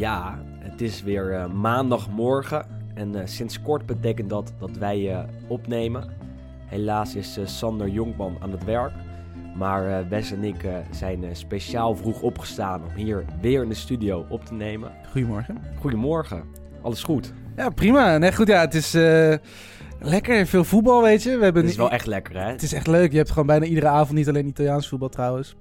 [0.00, 5.18] Ja, het is weer eh, maandagmorgen en eh, sinds kort betekent dat dat wij eh,
[5.48, 6.08] opnemen.
[6.66, 8.92] Helaas is Sander Jonkman aan het werk,
[9.56, 14.44] maar Wes en ik zijn speciaal vroeg opgestaan om hier weer in de studio op
[14.44, 14.92] te nemen.
[15.10, 15.58] Goedemorgen.
[15.80, 16.44] Goedemorgen,
[16.82, 17.32] alles goed?
[17.56, 18.18] Ja, prima.
[18.18, 18.92] Nee, goed, ja, het is
[19.98, 20.46] lekker.
[20.46, 21.36] Veel voetbal, weet je.
[21.36, 22.50] We hebben Het is wel echt lekker hè?
[22.50, 23.10] het is echt leuk.
[23.10, 25.56] Je hebt gewoon bijna iedere avond, niet alleen Italiaans voetbal trouwens.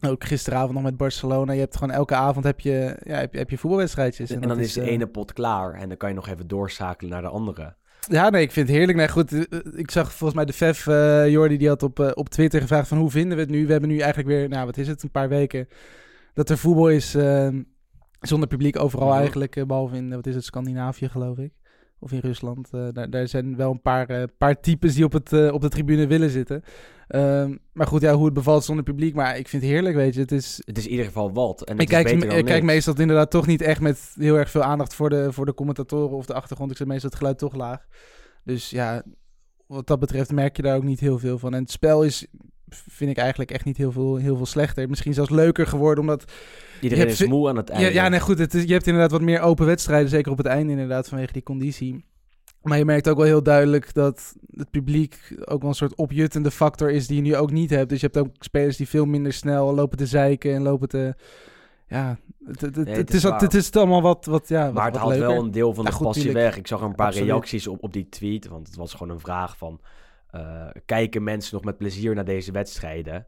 [0.00, 1.52] Ook gisteravond nog met Barcelona.
[1.52, 4.30] Je hebt gewoon elke avond heb je, ja, heb je, heb je voetbalwedstrijdjes.
[4.30, 7.10] En dan is de eh, ene pot klaar en dan kan je nog even doorschakelen
[7.10, 7.74] naar de andere.
[8.08, 8.98] Ja, nee, ik vind het heerlijk.
[8.98, 12.10] Nee, goed, eh, ik zag volgens mij de Vef, eh Jordi, die had op, eh,
[12.14, 13.66] op Twitter gevraagd van hoe vinden we het nu?
[13.66, 15.68] We hebben nu eigenlijk weer, nou wat is het, een paar weken
[16.34, 17.48] dat er voetbal is eh,
[18.20, 21.52] zonder publiek overal eigenlijk, eh, behalve in, eh, wat is het, Scandinavië geloof ik.
[22.00, 22.68] Of in Rusland.
[22.72, 25.60] Eh, daar, daar zijn wel een paar, eh, paar types die op, het, eh, op
[25.60, 26.62] de tribune willen zitten.
[27.08, 29.14] Ehm, maar goed, ja, hoe het bevalt zonder publiek.
[29.14, 30.20] Maar ik vind het heerlijk, weet je.
[30.20, 31.64] Het is, Het is in ieder geval wat.
[31.64, 32.72] En ik kijk, is beter dan ik kijk niks.
[32.72, 36.16] meestal inderdaad toch niet echt met heel erg veel aandacht voor de, voor de commentatoren
[36.16, 36.70] of de achtergrond.
[36.70, 37.86] Ik zet meestal het geluid toch laag.
[38.44, 39.02] Dus ja,
[39.66, 41.54] wat dat betreft merk je daar ook niet heel veel van.
[41.54, 42.26] En het spel is,
[42.88, 44.88] vind ik eigenlijk echt niet heel veel, heel veel slechter.
[44.88, 46.32] Misschien zelfs leuker geworden, omdat...
[46.80, 47.92] Iedereen is moe aan het einde.
[47.92, 50.46] ja nee, goed, het is, je hebt inderdaad wat meer open wedstrijden, zeker op het
[50.46, 52.04] einde inderdaad, vanwege die conditie.
[52.62, 56.50] Maar je merkt ook wel heel duidelijk dat het publiek ook wel een soort opjuttende
[56.50, 57.88] factor is die je nu ook niet hebt.
[57.88, 61.14] Dus je hebt ook spelers die veel minder snel lopen te zeiken en lopen te...
[61.88, 64.74] Ja, het, het, het, Nee, het het is, het is allemaal wat, wat, ja, wat,
[64.74, 66.44] Maar het haalt wel een deel van Ja, de goed, passie tuurlijk.
[66.44, 66.56] weg.
[66.56, 67.28] Ik zag een paar Absoluut.
[67.28, 68.48] reacties op, op die tweet.
[68.48, 69.80] Want het was gewoon een vraag van...
[70.30, 73.26] eh, kijken mensen nog met plezier naar deze wedstrijden?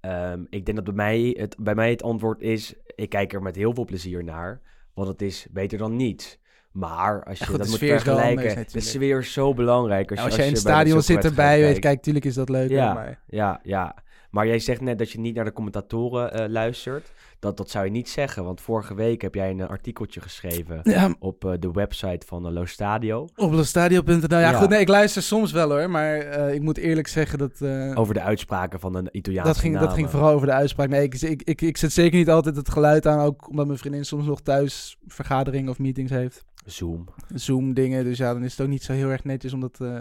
[0.00, 2.74] Ehm, ik denk dat bij mij, het, bij mij het antwoord is...
[2.94, 4.60] Ik kijk er met heel veel plezier naar.
[4.94, 6.38] Want het is beter dan niets.
[6.72, 8.48] Maar als je Ja, goed, dat de moet is vergelijken...
[8.48, 10.10] anders de sfeer is zo belangrijk.
[10.10, 12.48] Als Ja, je, als je in het stadion zit erbij, weet kijk, tuurlijk is dat
[12.48, 12.70] leuk.
[12.70, 12.94] Ja.
[12.94, 13.94] Maar Ja, ja.
[14.36, 17.12] Maar jij zegt net dat je niet naar de commentatoren eh, luistert.
[17.38, 18.44] Dat, dat zou je niet zeggen.
[18.44, 20.80] Want vorige week heb jij een eh, artikeltje geschreven...
[20.82, 23.28] ja, op eh, de website van uh, Lo Stadio.
[23.36, 24.26] op lostadio.nl.
[24.28, 24.52] Ja, Ja.
[24.52, 25.90] goed, nee, ik luister soms wel hoor.
[25.90, 26.18] Maar
[26.54, 27.62] ik moet eerlijk zeggen dat...
[27.94, 30.88] Over de uitspraken van een Italiaanse dat ging, dat ging vooral over de uitspraak.
[30.88, 33.20] Nee, ik, ik, ik, ik zet zeker niet altijd het geluid aan.
[33.20, 36.44] Ook omdat mijn vriendin soms nog thuis vergaderingen of meetings heeft.
[36.64, 37.08] Zoom.
[37.34, 38.04] Zoom dingen.
[38.04, 40.00] Dus ja, dan is het ook niet zo heel erg netjes om dat eh,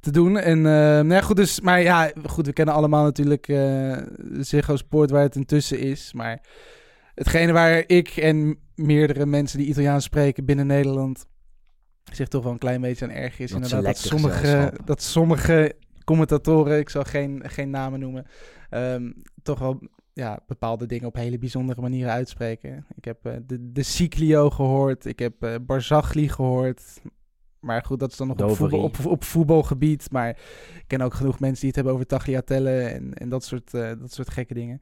[0.00, 0.38] te doen.
[0.38, 3.96] En eh, nou ja, goed, dus, maar ja, goed, we kennen allemaal natuurlijk eh
[4.40, 6.12] Ziggo Sport waar het intussen is.
[6.12, 6.40] Maar
[7.14, 11.26] hetgene waar ik en meerdere mensen die Italiaans spreken binnen Nederland
[12.12, 13.50] zich toch wel een klein beetje aan erg is.
[13.50, 18.26] Dat Inderdaad, dat sommige, dat sommige commentatoren, ik zal geen, geen namen noemen,
[18.70, 19.10] ehm,
[19.42, 19.80] toch wel
[20.12, 22.86] ja, bepaalde dingen op hele bijzondere manieren uitspreken.
[22.96, 26.82] Ik heb eh, de, de Ciclio gehoord, ik heb Barzagli gehoord.
[27.60, 30.10] Maar goed, dat is dan nog op, voetbal, op, op voetbalgebied.
[30.10, 33.74] Maar ik ken ook genoeg mensen die het hebben over Tagliatelle en, en dat, soort,
[33.74, 34.80] eh, dat soort gekke dingen.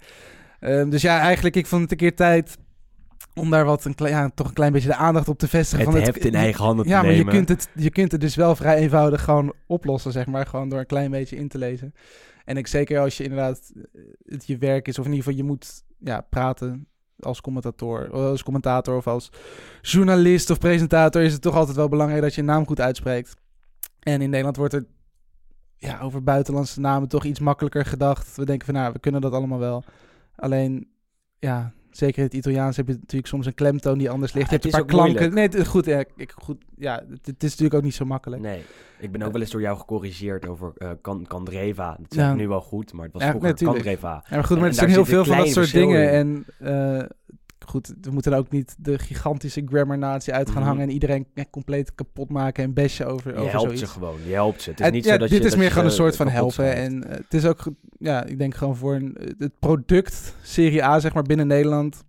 [0.61, 2.57] Ehm, dus ja, eigenlijk, ik vond het een keer tijd
[3.35, 5.85] om daar wat een, klein- ja, toch een klein beetje de aandacht op te vestigen.
[5.85, 8.35] Het van heft in eigen handen ja, maar je kunt, het, je kunt het dus
[8.35, 10.47] wel vrij eenvoudig gewoon oplossen, zeg maar.
[10.47, 11.95] Gewoon door een klein beetje in te lezen.
[12.45, 15.39] En ik zeker als je inderdaad eh, het je werk is, of in ieder geval
[15.41, 16.89] je moet ja, praten
[17.19, 19.31] als commentator, als commentator of als
[19.83, 23.37] journalist of presentator, is het toch altijd wel belangrijk dat je een naam goed uitspreekt.
[24.01, 24.87] En in Nederland wordt er
[25.77, 28.37] ja, over buitenlandse namen toch iets makkelijker gedacht.
[28.37, 29.85] We denken van, nou, we kunnen dat allemaal wel.
[30.37, 30.89] Alleen,
[31.39, 34.51] ja, zeker in het Italiaans heb je natuurlijk soms een klemtoon die anders ligt.
[34.51, 35.35] Ja, je hebt het een is paar klanken.
[35.35, 38.43] Nee, goed, ja, ik, goed, ja, het, het is natuurlijk ook niet zo makkelijk.
[38.43, 38.63] Nee,
[38.99, 41.97] ik ben ook wel eens door jou gecorrigeerd over eh kan, Kandreva.
[42.01, 42.31] Dat zeg Ja.
[42.31, 43.55] ik nu wel goed, maar het was Ja, vroeger.
[43.55, 44.25] Kandreva.
[44.29, 46.13] Ja, maar goed, maar En er zijn heel veel van dat soort dingen.
[46.13, 46.45] in.
[46.59, 47.05] En eh,
[47.69, 50.67] goed, we moeten ook niet de gigantische grammar-natie uit gaan Mhm.
[50.71, 53.81] hangen en iedereen compleet kapot maken en bashen over, Je over helpt zoiets.
[53.83, 54.71] ze gewoon, je helpt ze.
[54.71, 56.17] Het is En niet ja, zo dat dit je, is meer je gewoon een soort
[56.17, 56.75] van helpen.
[56.75, 57.65] En eh, het is ook,
[57.99, 62.05] ja, ik denk gewoon voor een, het product Serie A, zeg maar, binnen Nederland.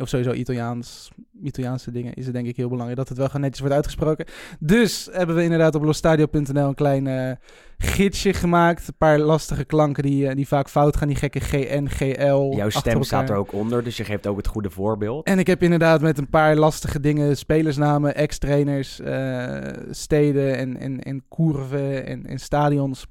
[0.00, 1.10] Of sowieso Italiaans,
[1.42, 4.26] Italiaanse dingen is het denk ik heel belangrijk dat het wel gewoon netjes wordt uitgesproken.
[4.60, 7.32] Dus hebben we inderdaad op losstadio.nl een klein eh,
[7.78, 8.88] gidsje gemaakt.
[8.88, 11.08] Een paar lastige klanken die, eh, die vaak fout gaan.
[11.08, 12.52] Die gekke GN, GL.
[12.56, 15.26] Jouw stem staat er ook onder, dus je geeft ook het goede voorbeeld.
[15.26, 19.56] En ik heb inderdaad met een paar lastige dingen, spelersnamen, ex-trainers, eh,
[19.90, 23.06] steden en, en, en koerven en, en stadions.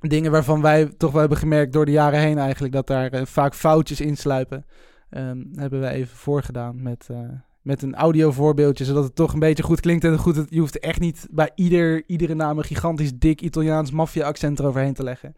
[0.00, 3.54] Dingen waarvan wij toch wel hebben gemerkt door de jaren heen eigenlijk dat daar vaak
[3.54, 4.64] foutjes insluipen.
[5.10, 7.18] Ehm hebben wij even voorgedaan met, eh,
[7.62, 10.04] met een audio voorbeeldje, zodat het toch een beetje goed klinkt.
[10.04, 14.58] En goed, je hoeft echt niet bij ieder, iedere naam een gigantisch dik Italiaans maffia-accent
[14.58, 15.34] eroverheen te leggen.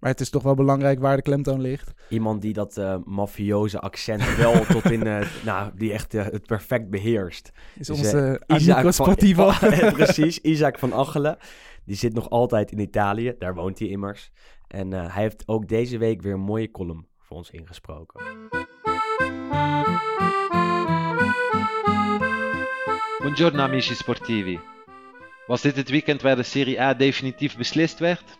[0.00, 1.92] Maar het is toch wel belangrijk waar de klemtoon ligt.
[2.08, 6.90] Iemand die dat eh mafioze accent wel tot in, eh, nou, die echt het perfect
[6.90, 7.50] beheerst.
[7.78, 9.14] Is Dus, onze Amico van-.
[9.92, 11.36] Precies, Isaac van Achelen.
[11.84, 14.30] Die zit nog altijd in Italië, daar woont hij immers.
[14.66, 18.20] En hij heeft ook deze week weer een mooie column voor ons ingesproken.
[23.18, 24.60] Buongiorno amici sportivi.
[25.46, 28.38] Was dit het weekend waar de Serie A definitief beslist werd?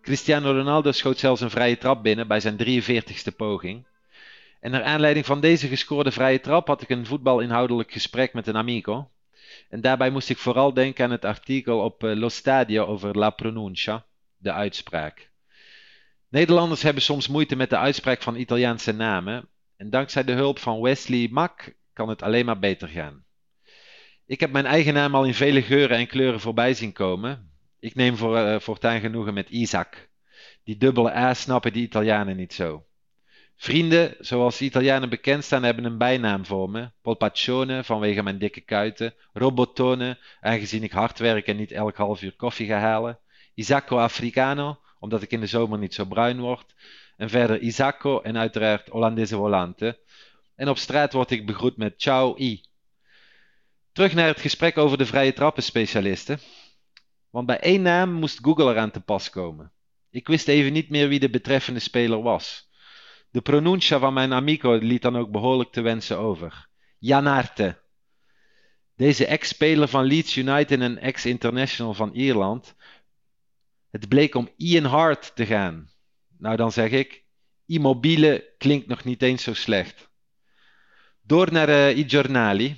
[0.00, 3.86] Cristiano Ronaldo schoot zelfs een vrije trap binnen bij zijn 43ste poging.
[4.60, 8.56] En naar aanleiding van deze gescoorde vrije trap had ik een voetbalinhoudelijk gesprek met een
[8.56, 9.10] amico.
[9.68, 13.30] En daarbij moest ik vooral denken aan het artikel op eh, Lo Stadio over la
[13.30, 14.04] pronuncia,
[14.36, 15.30] de uitspraak.
[16.28, 19.48] Nederlanders hebben soms moeite met de uitspraak van Italiaanse namen.
[19.76, 23.24] En dankzij de hulp van Wesley Mack kan het alleen maar beter gaan.
[24.26, 27.50] Ik heb mijn eigen naam al in vele geuren en kleuren voorbij zien komen.
[27.78, 30.08] Ik neem voor, uh, voortaan genoegen met Isaac.
[30.64, 32.86] Die dubbele A snappen die Italianen niet zo.
[33.56, 36.90] Vrienden, zoals de Italianen bekend staan, hebben een bijnaam voor me.
[37.02, 39.14] Polpaccione, vanwege mijn dikke kuiten.
[39.32, 43.18] Robotone, aangezien ik hard werk en niet elk half uur koffie ga halen.
[43.54, 46.74] Isacco Africano, omdat ik in de zomer niet zo bruin word.
[47.16, 49.98] En verder Isacco en uiteraard Hollandese Volante.
[50.54, 52.60] En op straat word ik begroet met ciao i.
[53.92, 56.38] Terug naar het gesprek over de vrije trappen specialisten.
[57.30, 59.72] Want bij één naam moest Google eraan te pas komen.
[60.10, 62.70] Ik wist even niet meer wie de betreffende speler was.
[63.30, 66.68] De pronuncia van mijn amico liet dan ook behoorlijk te wensen over.
[66.98, 67.78] Janarte.
[68.96, 72.74] Deze ex-speler van Leeds United en ex-international van Ierland.
[73.90, 75.90] Het bleek om Ian Hart te gaan.
[76.38, 77.24] Nou, dan zeg ik,
[77.66, 80.08] Immobile klinkt nog niet eens zo slecht.
[81.22, 82.76] Door naar uh, i giornali.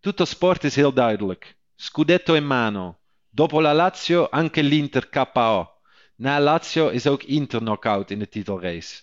[0.00, 1.56] Tutto sport is heel duidelijk.
[1.76, 2.98] Scudetto in mano.
[3.30, 5.70] Dopo la Lazio anche l'Inter KO.
[6.16, 9.02] Na Lazio is ook Inter knockout in de titelrace.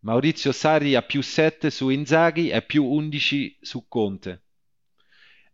[0.00, 4.42] Maurizio Sarri ha più 7 su Inzaghi e più 11 su Conte.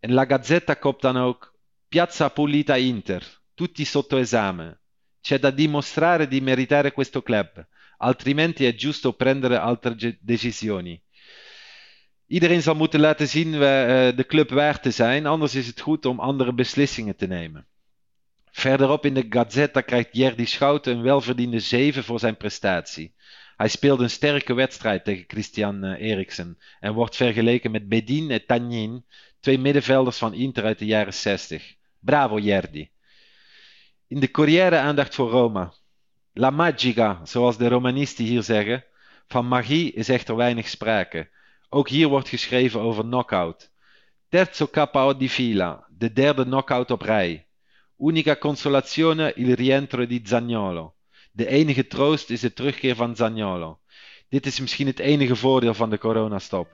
[0.00, 1.54] En la Gazzetta kopt dan ook
[1.88, 3.22] Piazza Pulita Inter,
[3.54, 4.78] tutti sotto esame.
[5.26, 11.02] C'è da dimostrare di meritare questo club, altrimenti è giusto prendere altre decisioni.
[12.26, 13.58] Iedereen zal moeten laten zien uh,
[14.16, 17.66] de club waard te zijn, anders is het goed om andere beslissingen te nemen.
[18.50, 23.14] Verderop in de Gazzetta krijgt Jerdy Schouten een welverdiende 7 voor zijn prestatie.
[23.56, 28.46] Hij speelde een sterke wedstrijd tegen Christian uh, Eriksen en wordt vergeleken met Bedin en
[28.46, 29.04] Tagnin,
[29.40, 31.74] twee middenvelders van Inter uit de jaren 60.
[32.00, 32.88] Bravo Jerdy.
[34.08, 35.72] In de Corriere aandacht voor Roma.
[36.32, 38.84] La magica, zoals de Romanisti hier zeggen.
[39.28, 41.28] Van magie is echter weinig sprake.
[41.68, 43.70] Ook hier wordt geschreven over knockout.
[44.28, 47.46] Terzo KO di fila, de derde knockout op rij.
[47.98, 50.94] Unica consolazione il rientro di Zagnolo.
[51.32, 53.78] De enige troost is de terugkeer van Zagnolo.
[54.28, 56.68] Dit is misschien het enige voordeel van de coronastop.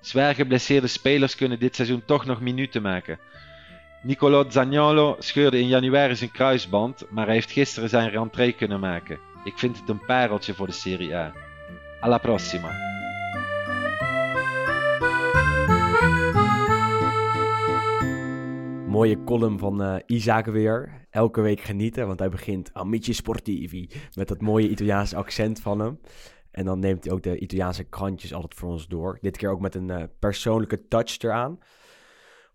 [0.00, 3.18] Zwaar geblesseerde spelers kunnen dit seizoen toch nog minuten maken.
[4.02, 9.18] Nicolo Zagnolo scheurde in januari zijn kruisband, maar hij heeft gisteren zijn rentree kunnen maken.
[9.44, 11.32] Ik vind het een pareltje voor de Serie A.
[12.00, 12.86] Alla prossima!
[18.86, 21.06] Mooie column van uh, Isaac weer.
[21.10, 26.00] Elke week genieten, want hij begint Amici Sportivi met dat mooie Italiaanse accent van hem.
[26.50, 29.18] En dan neemt hij ook de Italiaanse krantjes altijd voor ons door.
[29.20, 31.58] Dit keer ook met een uh, persoonlijke touch eraan.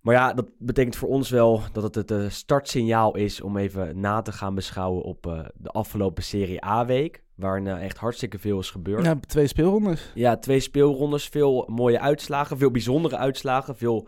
[0.04, 4.00] Maar ja, dat betekent voor ons wel dat het het uh, startsignaal is om even
[4.00, 7.24] na te gaan beschouwen op uh, de afgelopen Serie A-week.
[7.36, 9.06] Waarin uh, echt hartstikke veel is gebeurd.
[9.06, 10.12] Ja, twee speelrondes.
[10.14, 11.28] Ja, twee speelrondes.
[11.28, 14.08] Veel mooie uitslagen, veel bijzondere uitslagen, veel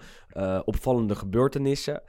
[0.66, 2.02] opvallende gebeurtenissen.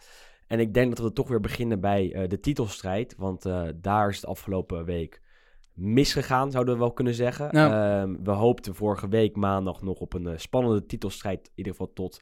[0.46, 3.14] En ik denk dat we toch weer beginnen bij de titelstrijd.
[3.18, 3.42] Want
[3.74, 5.20] daar is het afgelopen week
[5.76, 7.50] misgegaan, zouden we wel kunnen zeggen.
[7.50, 11.46] Ehm, we hoopten vorige week maandag nog op een spannende titelstrijd.
[11.46, 12.20] In ieder geval tot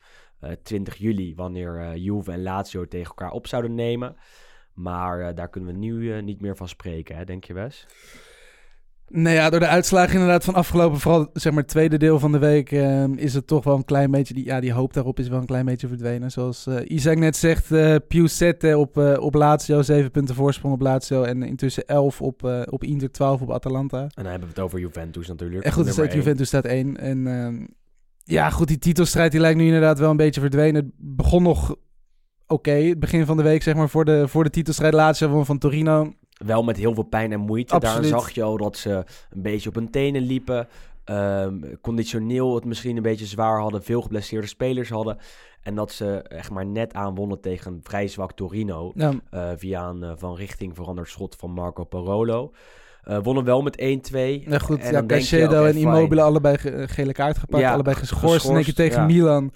[0.63, 4.17] 20 juli, wanneer uh, Juve en Lazio tegen elkaar op zouden nemen.
[4.75, 7.87] Maar uh, daar kunnen we nu uh, niet meer van spreken, hè, denk je Wes?
[9.09, 12.33] Nee, ja, door de uitslagen inderdaad van afgelopen, vooral zeg maar het tweede deel van
[12.33, 15.19] de week, uh, is het toch wel een klein beetje, die, ja, die hoop daarop
[15.19, 16.31] is wel een klein beetje verdwenen.
[16.31, 20.81] Zoals uh, Isaac net zegt, uh, Piu 7 op, op Lazio, 7 punten voorsprong op
[20.81, 24.01] Lazio en intussen 11 op, op Inter, 12 op Atalanta.
[24.01, 25.65] En dan hebben we het over Juventus natuurlijk.
[25.65, 27.27] En goed, dus Juventus staat 1 en...
[28.25, 30.85] Ehm, ja, goed, die titelstrijd die lijkt nu inderdaad wel een beetje verdwenen.
[30.85, 31.83] Het begon nog oké,
[32.47, 35.47] okay, het begin van de week, zeg maar, voor de, voor de titelstrijd laatste van,
[35.47, 36.13] van Torino.
[36.47, 37.75] Wel met heel veel pijn en moeite.
[37.75, 38.11] Absoluut.
[38.11, 40.69] Daar zag je al dat ze een beetje op hun tenen liepen.
[41.05, 43.83] Um, conditioneel het misschien een beetje zwaar hadden.
[43.83, 45.19] Veel geblesseerde spelers hadden.
[45.63, 48.93] En dat ze echt maar net aanwonnen tegen een vrij zwak Torino.
[48.95, 49.13] Ja.
[49.35, 52.53] Uh, via een uh, van richting veranderd schot van Marco Parolo.
[53.09, 54.17] Uh, wonnen wel met 1-2.
[54.49, 54.81] Ja, goed.
[54.81, 57.63] En ja, Caicedo en Immobile allebei ge gele kaart gepakt.
[57.63, 58.49] Ja, allebei geschorst.
[58.49, 59.07] En tegen ja.
[59.07, 59.53] Milan.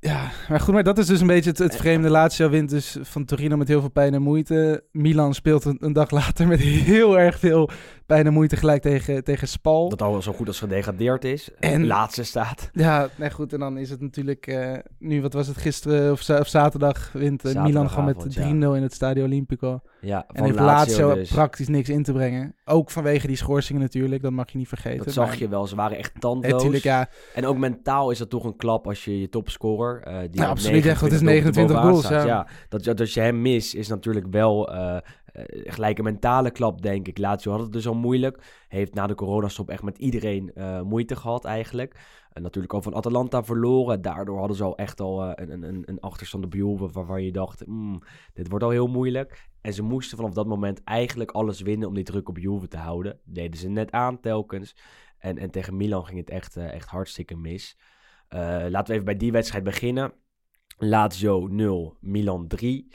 [0.00, 2.10] Ja, maar goed, maar dat is dus een beetje het, het vreemde.
[2.10, 4.84] Lazio wint dus van Torino met heel veel pijn en moeite.
[4.92, 6.60] Milan speelt een, een dag later met
[6.90, 7.70] heel erg veel
[8.06, 9.88] pijn en moeite gelijk tegen, tegen Spal.
[9.88, 11.50] Dat al zo goed als gedegradeerd is.
[11.60, 12.70] En- En laatste staat.
[12.72, 13.52] Ja, nee, goed.
[13.52, 17.44] En dan is het natuurlijk eh, nu, wat was het gisteren of, of zaterdag, wint
[17.44, 19.80] eh, Milan gewoon met 3-0 Zaterdagavond, in het Stadio Olimpico.
[20.00, 21.30] Ja, En van heeft Lazio dus.
[21.30, 22.54] praktisch niks in te brengen.
[22.64, 25.04] Ook vanwege die schorsingen natuurlijk, dat mag je niet vergeten.
[25.04, 25.66] Dat zag je wel.
[25.66, 26.52] Ze waren echt tandloos.
[26.52, 27.08] Natuurlijk, ja.
[27.34, 30.02] En ook mentaal is dat toch een klap als je je topscorer...
[30.02, 30.84] eh die Ja, absoluut.
[30.84, 32.46] Het is 29 29 bovenaan goals, ja.
[32.68, 35.02] Dat, dat als je hem mist, is natuurlijk wel eh, eh,
[35.64, 37.18] gelijk een mentale klap, denk ik.
[37.18, 38.64] Lazio had het dus al moeilijk.
[38.68, 42.00] Heeft na de coronastop echt met iedereen eh, moeite gehad eigenlijk.
[42.32, 44.02] En natuurlijk al van Atalanta verloren.
[44.02, 47.32] Daardoor hadden ze al echt al eh, een, een, een achterstand op Juve waarvan je
[47.32, 49.48] dacht, "Hmm, dit wordt al heel moeilijk.
[49.60, 52.76] En ze moesten vanaf dat moment eigenlijk alles winnen om die druk op Juve te
[52.76, 53.20] houden.
[53.24, 54.74] Deden ze net aan telkens.
[55.18, 57.78] En, en tegen Milan ging het echt, eh, echt hartstikke mis.
[58.28, 58.38] Eh,
[58.68, 60.12] laten we even bij die wedstrijd beginnen.
[60.76, 62.88] Lazio 0, Milan 3.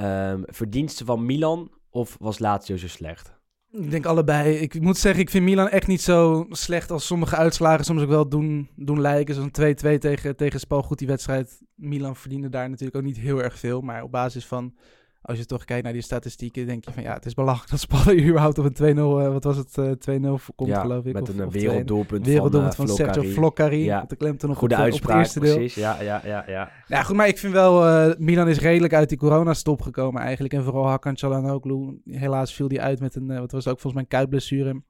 [0.00, 3.38] Ehm, verdiensten van Milan of was Lazio zo slecht?
[3.70, 4.54] Ik denk allebei.
[4.54, 8.08] Ik moet zeggen, ik vind Milan echt niet zo slecht als sommige uitslagen soms ook
[8.08, 9.34] wel doen, doen lijken.
[9.34, 10.82] Zo'n 2-2 tegen, tegen Spal.
[10.82, 11.60] Goed, die wedstrijd.
[11.74, 13.80] Milan verdiende daar natuurlijk ook niet heel erg veel.
[13.80, 14.74] Maar op basis van,
[15.22, 17.80] als je toch kijkt naar die statistieken, denk je van ja, het is belachelijk dat
[17.80, 21.04] Spal er überhaupt op een 2-0, eh, wat was het, eh, 2-0 komt ja, geloof
[21.04, 21.12] ik.
[21.12, 21.60] met een eh, of 2-1.
[21.60, 23.84] werelddoelpunt Werelddoelpunt van, van, eh, Sergio Floccari.
[23.84, 24.00] Ja.
[24.00, 25.54] Met de klemtoon op, Goede het, eh, op het uitspraak, eerste deel.
[25.54, 25.74] precies.
[25.74, 26.70] Ja, ja, ja, ja.
[26.86, 30.54] Ja, goed, maar ik vind wel, eh, Milan is redelijk uit die coronastop gekomen eigenlijk.
[30.54, 33.80] En vooral Hakan Çalhanoğlu, helaas viel die uit met een, eh, wat was het ook
[33.80, 34.82] volgens mij een kuitblessure.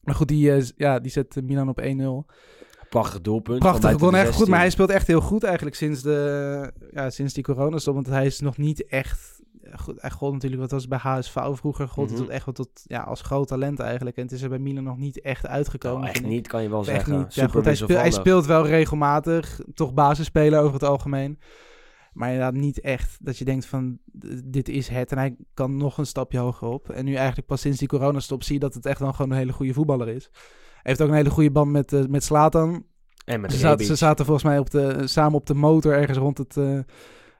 [0.00, 2.26] Maar goed, die, eh, ja, die zet eh, Milan op 1-0.
[2.88, 3.58] Prachtig doelpunt.
[3.58, 4.48] Prachtig, van buiten echt goed.
[4.48, 4.84] Maar hij 16.
[4.84, 7.94] speelt echt heel goed eigenlijk sinds, de, ja, sinds die coronastop.
[7.94, 9.41] Want hij is nog niet echt...
[9.76, 13.00] Goed, hij gold natuurlijk, wat was bij HSV vroeger, gold tot echt wel tot, ja,
[13.02, 14.16] als groot talent eigenlijk.
[14.16, 16.00] En het is er bij Milan nog niet echt uitgekomen.
[16.00, 17.18] Nou, echt niet, kan je wel Echt zeggen.
[17.18, 17.34] niet.
[17.34, 18.14] Ja, goed, hij, speelt, hij wisselvallig.
[18.14, 21.38] speelt wel regelmatig, toch basisspeler over het algemeen.
[22.12, 23.98] Maar inderdaad niet echt dat je denkt van,
[24.44, 25.12] dit is het.
[25.12, 26.90] En hij kan nog een stapje hoger op.
[26.90, 29.36] En nu eigenlijk pas sinds die coronastop zie je dat het echt wel gewoon een
[29.36, 30.28] hele goede voetballer is.
[30.32, 32.84] Hij heeft ook een hele goede band met, eh met Slatan.
[33.24, 36.18] En met Ze, zaten- ze zaten volgens mij op de, samen op de motor ergens
[36.18, 36.78] rond het, eh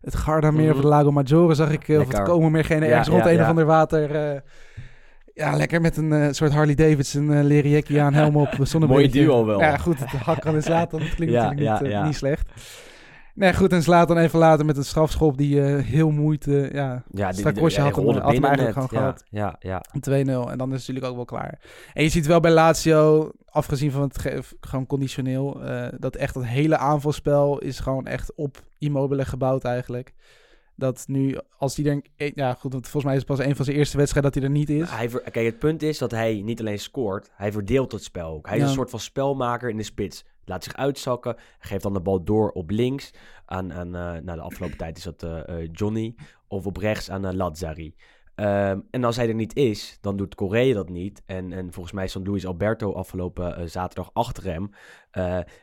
[0.02, 0.74] het Gardameer Mhm.
[0.76, 1.88] of de Lago Maggiore, zag ik.
[1.88, 2.32] eh, Of het Lekker.
[2.34, 4.14] Comermeer, geen ergens rond een of ander water.
[4.34, 4.40] eh,
[5.34, 7.70] ja, lekker met een eh, soort Harley Davidson uh, leren
[8.02, 9.20] aan, helm op, zonnebrilletje.
[9.26, 9.60] Mooi duo wel.
[9.60, 12.48] Ja, goed, het hakken en Zlatan, dat klinkt natuurlijk niet, niet slecht.
[13.34, 17.32] Nee, goed, en Zlatan even later met een strafschop die eh, heel moeite, ja, Ja,
[17.32, 18.72] Strakosje hij had hem- had hem eigenlijk net.
[18.72, 19.24] gewoon gehad.
[19.30, 19.82] Ja, ja, ja.
[19.92, 20.50] een 2-0.
[20.50, 21.60] En dan is het natuurlijk ook wel klaar.
[21.92, 26.34] En je ziet wel bij Lazio, afgezien van het ge- gewoon conditioneel, eh, dat echt
[26.34, 30.12] dat hele aanvalspel is gewoon echt op Immobile gebouwd eigenlijk.
[30.76, 33.56] Dat nu, als die denk, eh, ja goed, want volgens mij is het pas een
[33.56, 34.90] van zijn eerste wedstrijden dat hij er niet is.
[34.90, 38.28] Hij ver- Kijk, het punt is dat hij niet alleen scoort, hij verdeelt het spel
[38.32, 38.46] ook.
[38.46, 38.68] Hij is Ja.
[38.68, 40.24] een soort van spelmaker in de spits.
[40.44, 43.10] Laat zich uitzakken, geeft dan de bal door op links
[43.44, 46.14] aan, aan eh, nou, de afgelopen tijd is dat eh, eh, Johnny,
[46.48, 47.94] of op rechts aan Lazzari.
[48.34, 51.22] Ehm, en als hij er niet is, dan doet Correa dat niet.
[51.26, 54.70] En, en volgens mij stond Luis Alberto afgelopen zaterdag achter hem.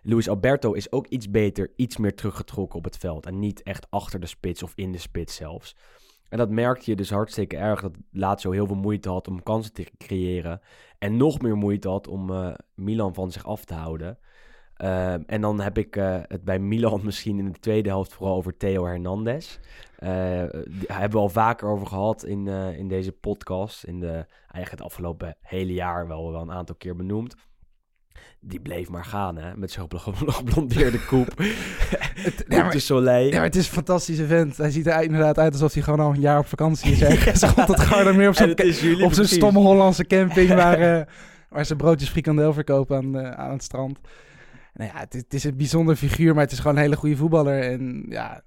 [0.02, 3.26] Luis Alberto is ook iets beter, iets meer teruggetrokken op het veld.
[3.26, 5.76] En niet echt achter de spits of in de spits zelfs.
[6.30, 9.74] En dat merkte je dus hartstikke erg dat Lazio heel veel moeite had om kansen
[9.74, 10.62] te creëren.
[10.98, 14.18] En nog meer moeite had om Milan van zich af te houden.
[14.80, 18.36] Ehm, en dan heb ik eh, het bij Milan misschien in de tweede helft vooral
[18.36, 19.58] over Theo Hernandez.
[20.00, 23.84] Die hebben we al vaker over gehad in, eh, in deze podcast.
[23.84, 27.36] In de, eigenlijk het afgelopen hele jaar wel, wel een aantal keer benoemd.
[28.40, 29.98] Die bleef maar gaan, hè, met zo'n bl-
[30.40, 31.28] geblondeerde koep.
[31.38, 33.28] Het- ja, maar- de Soleil.
[33.28, 34.58] Ja, maar het is een fantastische vent.
[34.58, 37.02] Hij ziet er inderdaad uit alsof hij gewoon al een jaar op vakantie is.
[37.02, 37.80] Ergens rond het
[38.60, 41.08] is jullie op zo'n stomme Hollandse camping waar,
[41.50, 44.00] waar ze broodjes frikandel verkopen aan, aan het strand.
[44.80, 46.96] Nou ja, het, is- het is een bijzonder figuur, maar het is gewoon een hele
[46.96, 47.62] goede voetballer.
[47.62, 48.42] En ja,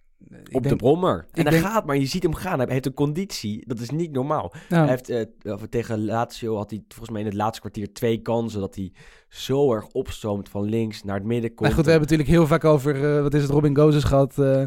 [0.45, 1.27] ik Op de brommer.
[1.33, 2.59] En hij denk- gaat, maar je ziet hem gaan.
[2.59, 3.65] Hij heeft een conditie.
[3.67, 4.53] Dat is niet normaal.
[4.69, 5.09] nou, Hij heeft,
[5.43, 8.61] eh, tegen Lazio had hij volgens mij in het laatste kwartier twee kansen.
[8.61, 8.93] Dat hij
[9.29, 11.61] zo erg opstroomt van links naar het midden komt.
[11.61, 14.39] maar goed, we hebben natuurlijk heel vaak over, eh, wat is het, Robin Gozes gehad.
[14.39, 14.63] eh,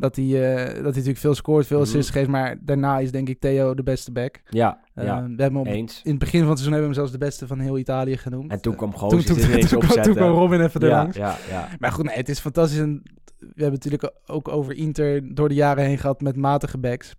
[0.00, 1.86] dat, hij, eh, dat hij natuurlijk veel scoort, veel Mhm.
[1.86, 2.28] assists geeft.
[2.28, 4.40] Maar daarna is denk ik Theo de beste back.
[4.48, 6.00] Ja, Eh, ja, we hebben hem op, eens.
[6.04, 8.16] in het begin van het seizoen hebben we hem zelfs de beste van heel Italië
[8.16, 8.50] genoemd.
[8.50, 10.14] En toen Eh, kwam toen, Gozes toen, toen, kwam- toen opzetten.
[10.14, 11.16] kwam Robin even ja, erlangs.
[11.16, 11.68] ja, ja.
[11.78, 12.78] Maar goed, nee, het is fantastisch.
[12.78, 13.02] En
[13.38, 17.14] we hebben natuurlijk ook over Inter door de jaren heen gehad met matige backs.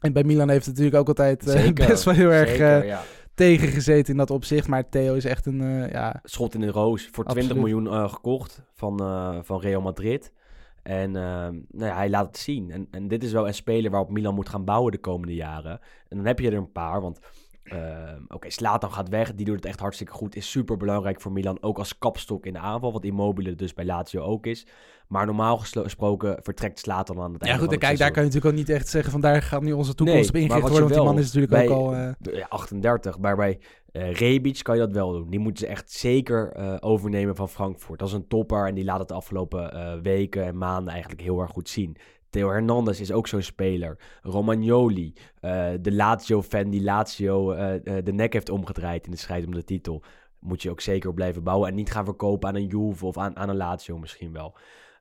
[0.00, 2.80] En bij Milan heeft het natuurlijk ook altijd eh, Zeker, best wel heel erg zeker,
[2.80, 3.00] eh, ja.
[3.34, 4.68] tegengezeten in dat opzicht.
[4.68, 6.20] Maar Theo is echt een, eh, ja...
[6.22, 7.08] Schot in de roos.
[7.12, 7.56] Voor 20 Absoluut.
[7.74, 10.32] miljoen eh, gekocht van, eh, van Real Madrid.
[10.86, 12.70] En ehm, nou ja, hij laat het zien.
[12.70, 15.80] En, en dit is wel een speler waarop Milan moet gaan bouwen de komende jaren.
[16.08, 17.00] En dan heb je er een paar.
[17.00, 17.20] Want
[17.66, 19.34] Ehm, Oké, Slatan gaat weg.
[19.34, 20.36] Die doet het echt hartstikke goed.
[20.36, 21.62] Is super belangrijk voor Milan.
[21.62, 22.92] Ook als kapstok in de aanval.
[22.92, 24.66] Wat Immobile dus bij Lazio ook is.
[25.08, 28.10] Maar normaal gesproken vertrekt Slatan aan het Ja, einde goed, en van het kijk, daar
[28.10, 30.50] kan je natuurlijk ook niet echt zeggen van daar gaat nu onze toekomst Nee, op
[30.50, 30.80] ingericht worden.
[30.88, 31.94] Want die man is natuurlijk ook al...
[31.94, 33.18] eh, De- ja, 38.
[33.18, 33.58] Maar bij
[33.92, 35.30] eh Rebic kan je dat wel doen.
[35.30, 37.98] Die moeten ze echt zeker eh, overnemen van Frankfurt.
[37.98, 41.22] Dat is een topper en die laat het de afgelopen eh, weken en maanden eigenlijk
[41.22, 41.96] heel erg goed zien.
[42.30, 43.98] Theo Hernandez is ook zo'n speler.
[44.22, 49.46] Romagnoli, eh, de Lazio-fan die Lazio eh, eh, de nek heeft omgedraaid in de strijd
[49.46, 50.02] om de titel.
[50.40, 53.36] Moet je ook zeker blijven bouwen en niet gaan verkopen aan een Juve of aan,
[53.36, 54.54] aan een Lazio misschien wel.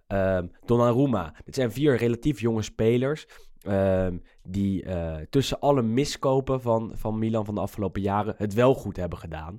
[0.08, 1.34] Ehm Donnarumma.
[1.46, 3.28] Dit zijn vier relatief jonge spelers.
[3.62, 8.74] ehm, die eh, tussen alle miskopen van, van Milan van de afgelopen jaren het wel
[8.74, 9.58] goed hebben gedaan.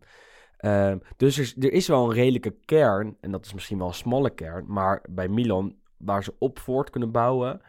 [0.57, 3.87] Ehm, dus er, is- er is wel een redelijke kern, en dat is misschien wel
[3.87, 7.61] een smalle kern, maar bij Milan waar ze op voort kunnen bouwen.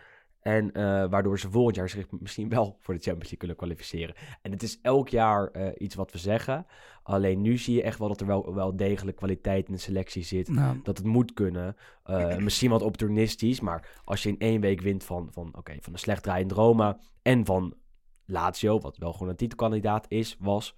[0.42, 4.16] En eh, waardoor ze volgend jaar zich misschien wel voor de Champions League kunnen kwalificeren.
[4.42, 6.66] En het is elk jaar eh, iets wat we zeggen.
[7.08, 10.24] Alleen nu zie je echt wel dat er wel, wel degelijk kwaliteit in de selectie
[10.24, 11.76] zit nou, dat het moet kunnen.
[12.04, 15.94] Eh, misschien wat opportunistisch, maar als je in één week wint van, van, oké, van
[15.94, 17.74] een slecht draaiend Roma en van
[18.26, 20.76] Lazio, wat wel gewoon een titelkandidaat is, was,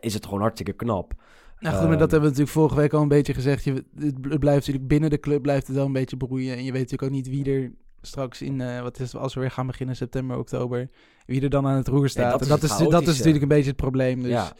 [0.00, 1.12] is het gewoon hartstikke knap.
[1.58, 3.64] Nou goed, maar dat Ehm, hebben we natuurlijk vorige week al een beetje gezegd.
[3.64, 6.56] Je, het bl- het blijft natuurlijk binnen de club blijft het wel een beetje broeien.
[6.56, 9.34] En je weet natuurlijk ook niet wie er straks in, eh, wat is het, als
[9.34, 10.90] we weer gaan beginnen september, oktober,
[11.26, 12.30] wie er dan aan het roer staat.
[12.30, 14.22] dat en is dat is, dat is natuurlijk een beetje het probleem.
[14.22, 14.52] Dus ja,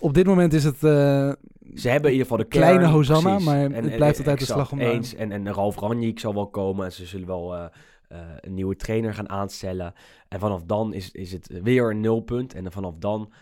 [0.00, 1.32] op dit moment is het eh,
[1.74, 3.46] ze hebben in ieder geval de kern, kleine Hosanna, precies.
[3.46, 5.14] maar het blijft altijd de slag om eens.
[5.14, 7.64] En, en Ralf Ranjik zal wel komen en ze zullen wel eh,
[8.08, 9.92] eh, een nieuwe trainer gaan aanstellen.
[10.28, 12.54] En vanaf dan is, is het weer een nulpunt.
[12.54, 13.32] En dan vanaf dan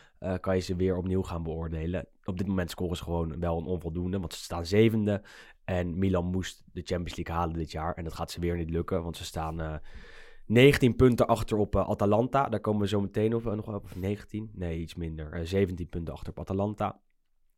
[0.41, 2.07] kan je ze weer opnieuw gaan beoordelen.
[2.25, 5.23] Op dit moment scoren ze gewoon wel een onvoldoende, want ze staan zevende.
[5.65, 7.95] En Milan moest de Champions League halen dit jaar.
[7.95, 9.81] En dat gaat ze weer niet lukken, want ze staan
[10.47, 12.49] 19 punten achter op eh, Atalanta.
[12.49, 13.85] Daar komen we zo meteen nog, nog op.
[13.85, 14.51] Of 19?
[14.55, 15.33] Nee, iets minder.
[15.33, 17.01] Eh, 17 punten achter op Atalanta.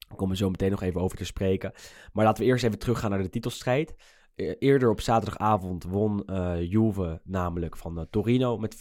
[0.08, 1.72] Daar komen we zo meteen nog even over te spreken.
[2.12, 3.94] Maar laten we eerst even teruggaan naar de titelstrijd.
[4.34, 8.78] Eh, Eerder op zaterdagavond won eh, Juve namelijk van eh, Torino met 4-1.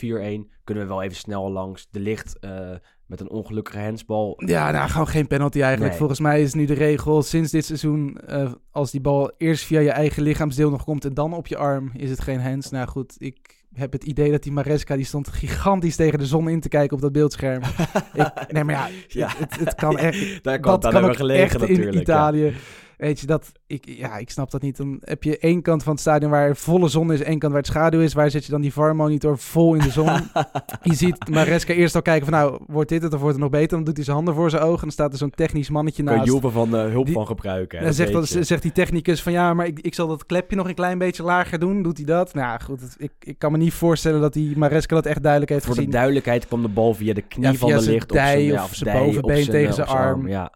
[0.64, 1.88] Kunnen we wel even snel langs.
[1.92, 4.44] De licht eh, met een ongelukkige hensbal.
[4.46, 5.90] Ja, nou, gewoon geen penalty eigenlijk.
[5.90, 6.00] Nee.
[6.00, 9.80] Volgens mij is nu de regel sinds dit seizoen, eh, als die bal eerst via
[9.80, 12.70] je eigen lichaamsdeel nog komt en dan op je arm, is het geen hands.
[12.70, 16.50] Nou goed, ik heb het idee dat die Maresca, die stond gigantisch tegen de zon
[16.50, 17.62] in te kijken op dat beeldscherm.
[18.14, 19.34] ik, nee, maar ja, Ja.
[19.38, 21.94] Het, het kan echt, Daar kan dat kan ook gelegen echt natuurlijk.
[21.94, 22.02] in.
[22.02, 22.54] Italië.
[22.98, 24.78] Weet je, dat, ik, ja, ik snap dat niet.
[24.78, 27.62] Dan heb je één kant van het stadion waar volle zon is, één kant waar
[27.62, 28.14] het schaduw is.
[28.14, 30.06] Waar zet je dan die VAR-monitor vol in de zon?
[30.82, 33.52] je ziet Maresca eerst al kijken van, nou, wordt dit het of wordt het nog
[33.54, 33.70] beter?
[33.70, 36.04] Dan doet hij zijn handen voor zijn ogen en dan staat er zo'n technisch mannetje
[36.04, 36.32] Kan naast.
[36.32, 37.84] Juve van eh, hulp Die- van gebruiken.
[37.84, 38.44] dan zegt, je.
[38.44, 41.24] zegt die technicus van ja, maar ik, ik zal dat klepje nog een klein beetje
[41.24, 41.84] lager doen.
[41.84, 42.34] Doet hij dat?
[42.34, 42.82] Nou goed.
[42.82, 45.74] het- ik, ik kan me niet voorstellen dat die Maresca dat echt duidelijk heeft Voor
[45.74, 45.94] de gezien.
[45.96, 48.70] duidelijkheid kwam de bal via de knie Ja, van de licht dij op zijn, of
[48.70, 50.28] ja, zijn bovenbeen tegen eh, zijn arm.
[50.28, 50.52] Ja.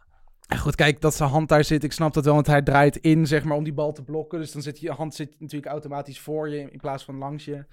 [0.52, 1.84] En goed, kijk, dat zijn hand daar zit.
[1.84, 4.40] Ik snap dat wel, want hij draait in, zeg maar, om die bal te blokken.
[4.40, 7.66] Dus dan zit je hand zit natuurlijk automatisch voor je in plaats van langs je.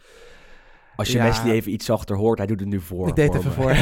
[0.97, 1.25] Als je Ja.
[1.25, 3.09] Wesley even iets zachter hoort, hij doet het nu voor.
[3.09, 3.55] ik deed het even me.
[3.55, 3.73] voor.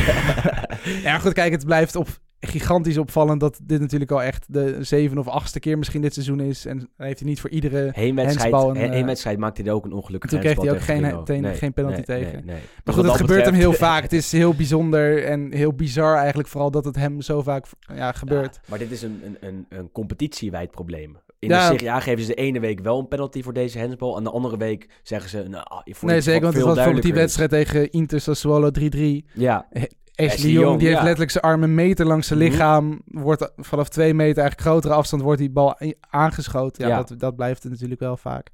[1.09, 2.09] ja, goed, kijk, het blijft op
[2.40, 6.40] gigantisch opvallend dat dit natuurlijk al echt de zeven of achtste keer misschien dit seizoen
[6.40, 6.66] is.
[6.66, 7.90] En heeft hij niet voor iedere...
[7.92, 10.81] Heenwedstrijd, Handsbal en, heen- eh, heenwedstrijd maakte hij ook een ongelukkige toen kreeg hij ook
[10.81, 12.46] geen- geen- geen penalty nee, tegen.
[12.46, 12.57] Nee.
[12.85, 14.03] Maar goed, het gebeurt hem heel vaak.
[14.03, 18.12] Het is heel bijzonder en heel bizar eigenlijk vooral dat het hem zo vaak ja,
[18.12, 18.55] gebeurt.
[18.55, 21.16] Ja, maar dit is een, een, een, een competitiewijd probleem.
[21.38, 21.68] In Ja.
[21.68, 24.16] de Serie A geven ze de ene week wel een penalty voor deze handsbal.
[24.16, 25.42] En de andere week zeggen ze...
[25.49, 29.25] Nou, ah, voor Nee, zeker, want het was bijvoorbeeld die wedstrijd tegen Inter Sassuolo 3-3.
[29.33, 29.68] Ja,
[30.16, 31.05] Ashley Young, die heeft ja.
[31.05, 32.48] letterlijk zijn arm een meter langs zijn Mhm.
[32.48, 33.00] lichaam.
[33.05, 35.76] Wordt vanaf twee meter, eigenlijk grotere afstand, wordt die bal
[36.11, 36.88] aangeschoten.
[36.88, 37.02] Ja, Ja.
[37.02, 38.50] Dat, dat blijft het natuurlijk wel vaak.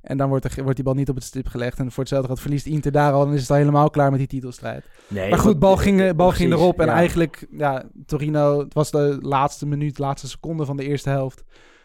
[0.00, 1.78] En dan wordt, er, wordt die bal niet op het stip gelegd.
[1.78, 3.24] En voor hetzelfde gaat verliest Inter daar al.
[3.24, 4.84] Dan is het al helemaal klaar met die titelstrijd.
[5.08, 5.30] nee.
[5.30, 6.80] maar goed, bal ging, eh, bal ging erop.
[6.80, 6.92] En ja.
[6.92, 11.44] eigenlijk, ja, Torino, het was de laatste minuut, laatste seconde van de eerste helft.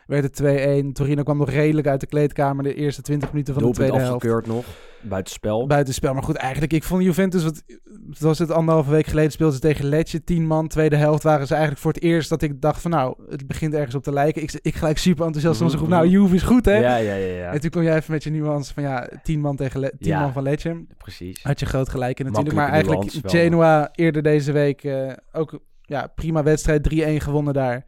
[0.10, 0.91] Werd het 2-1.
[0.93, 4.12] Torino kwam nog redelijk uit de kleedkamer de eerste 20 minuten van de tweede helft.
[4.13, 4.65] afgekeurd nog.
[5.02, 5.67] Buitenspel.
[5.67, 6.13] Buitenspel.
[6.13, 7.63] Maar goed, eigenlijk, ik vond Juventus, wat,
[8.10, 10.67] het was het anderhalve week geleden, speelden ze tegen Lecce, 10 man.
[10.67, 13.74] Tweede helft waren ze eigenlijk voor het eerst dat ik dacht van nou, het begint
[13.74, 14.41] ergens op te lijken.
[14.41, 16.08] Ik, ik gelijk super enthousiast van Mhm, groep, nou.
[16.08, 16.76] Juve is goed hè.
[16.78, 17.36] Ja, ja, ja.
[17.36, 17.52] ja.
[17.52, 20.08] En toen kwam jij even met je nuance van ja, 10 man tegen Le 10
[20.12, 20.19] Ja.
[20.22, 20.86] man van Lecce.
[20.98, 21.43] Precies.
[21.43, 22.56] Had je groot gelijk in natuurlijk.
[22.56, 23.12] Maar eigenlijk.
[23.24, 27.86] Genoa eerder deze week eh, ook ja, prima wedstrijd, 3-1 gewonnen daar.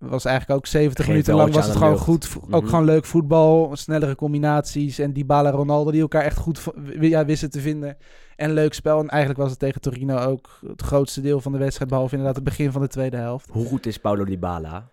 [0.00, 2.28] Was eigenlijk ook 70 Geen minuten lang was het gewoon goed.
[2.50, 2.70] Ook Mhm.
[2.70, 4.98] gewoon leuk voetbal, snellere combinaties.
[4.98, 6.60] En Dybala Ronaldo die elkaar echt goed
[7.00, 7.96] ja, wisten te vinden.
[8.36, 8.98] En leuk spel.
[9.00, 11.90] En eigenlijk was het tegen Torino ook het grootste deel van de wedstrijd.
[11.90, 13.48] Behalve inderdaad het begin van de tweede helft.
[13.52, 14.88] Hoe goed is Paulo Dybala?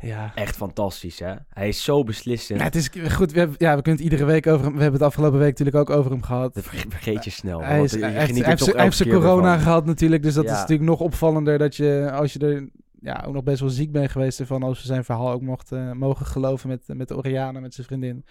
[0.00, 0.32] Ja.
[0.34, 1.32] Echt fantastisch, hè?
[1.48, 2.58] Hij is zo beslissend.
[2.58, 3.32] Ja, het is goed.
[3.32, 4.74] We, hebben, ja, we kunnen het iedere week over hem.
[4.74, 6.54] We hebben het afgelopen week natuurlijk ook over hem gehad.
[6.54, 7.62] Dat vergeet je snel.
[7.62, 10.22] Hij, is, hij, hij heeft zijn- corona gehad natuurlijk.
[10.22, 10.52] Dus dat Ja.
[10.52, 12.68] is natuurlijk nog opvallender dat je, als je er
[13.02, 15.72] ja, ook nog best wel ziek bent geweest ervan, als we zijn verhaal ook mocht,
[15.72, 18.24] eh, mogen geloven met, met Oriana, met zijn vriendin.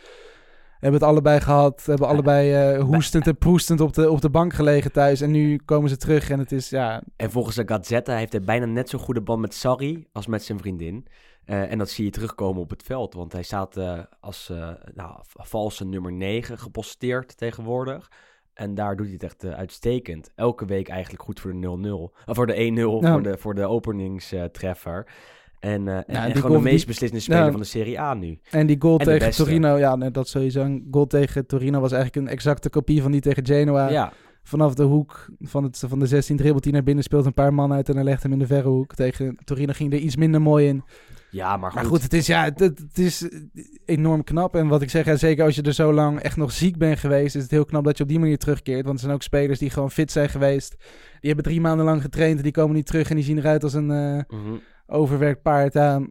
[0.72, 4.54] Hebben het allebei gehad, hebben allebei eh, hoestend en proestend op de, op de bank
[4.54, 5.22] gelegen thuis.
[5.22, 8.42] En nu komen ze terug en het is, ja, En volgens de Gazzetta heeft hij
[8.42, 11.08] bijna net zo'n goede band met Sarri als met zijn vriendin.
[11.46, 13.14] Eh, en dat zie je terugkomen op het veld.
[13.14, 13.78] Want hij staat
[14.20, 14.52] als
[14.94, 18.10] nou, valse nummer 9 geposteerd tegenwoordig.
[18.62, 20.32] En daar doet hij het echt eh, uitstekend.
[20.36, 21.91] Elke week eigenlijk goed voor de 0-0.
[22.26, 23.12] Of voor de 1-0, Ja.
[23.12, 25.06] voor de, voor de openingstreffer.
[25.60, 25.95] en eh,
[26.26, 28.39] en, gewoon de die- meest beslissende speler van de Serie A nu.
[28.52, 29.32] En die goal En tegen.
[29.32, 30.62] Torino, ja, nee, dat sowieso.
[30.62, 33.89] Een goal tegen Torino was eigenlijk een exacte kopie van die tegen Genoa.
[33.89, 37.34] ja, Vanaf de hoek van, het, van de 16 dribbelt hij naar binnen, speelt een
[37.34, 38.95] paar man uit en dan legt hem in de verre hoek.
[38.95, 40.84] Tegen Torino ging er iets minder mooi in.
[41.32, 41.82] Ja, maar goed.
[41.82, 43.30] Maar goed, het is, ja, het, het is
[43.86, 44.56] enorm knap.
[44.56, 47.00] En wat ik zeg, ja, zeker als je er zo lang echt nog ziek bent
[47.00, 48.84] geweest, is het heel knap dat je op die manier terugkeert.
[48.84, 50.76] Want er zijn ook spelers die gewoon fit zijn geweest.
[51.20, 53.63] Die hebben drie maanden lang getraind en die komen niet terug en die zien eruit
[53.63, 54.56] als een Mhm.
[54.88, 55.74] overwerkt paard.
[55.74, 56.08] Ja,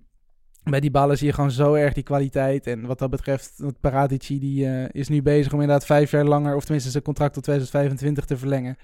[0.63, 2.67] bij die ballen zie je gewoon zo erg die kwaliteit.
[2.67, 6.55] En wat dat betreft, Paratici die, eh, is nu bezig om inderdaad vijf jaar langer,
[6.57, 8.77] of tenminste zijn contract tot 2025 te verlengen.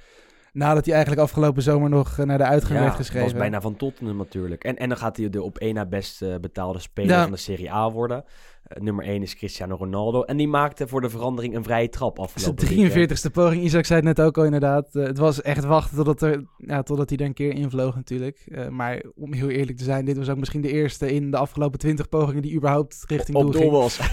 [0.56, 3.28] Nadat hij eigenlijk afgelopen zomer nog eh, naar de uitgang Ja, werd geschreven.
[3.28, 4.64] was bijna van Tottenham natuurlijk.
[4.64, 7.22] En, en dan gaat hij de op één na best eh, betaalde speler Ja.
[7.22, 8.24] van de Serie A worden.
[8.66, 10.22] Eh, nummer 1 is Cristiano Ronaldo.
[10.22, 13.10] En die maakte voor de verandering een vrije trap afgelopen weekend.
[13.10, 14.94] 43ste poging, Isaac zei het net ook al inderdaad.
[14.94, 18.42] Eh, het was echt wachten totdat, er, ja, totdat hij er een keer invloog natuurlijk.
[18.46, 21.36] Eh, maar om heel eerlijk te zijn, dit was ook misschien de eerste in de
[21.36, 24.00] afgelopen 20 pogingen die überhaupt richting doel Op doel was.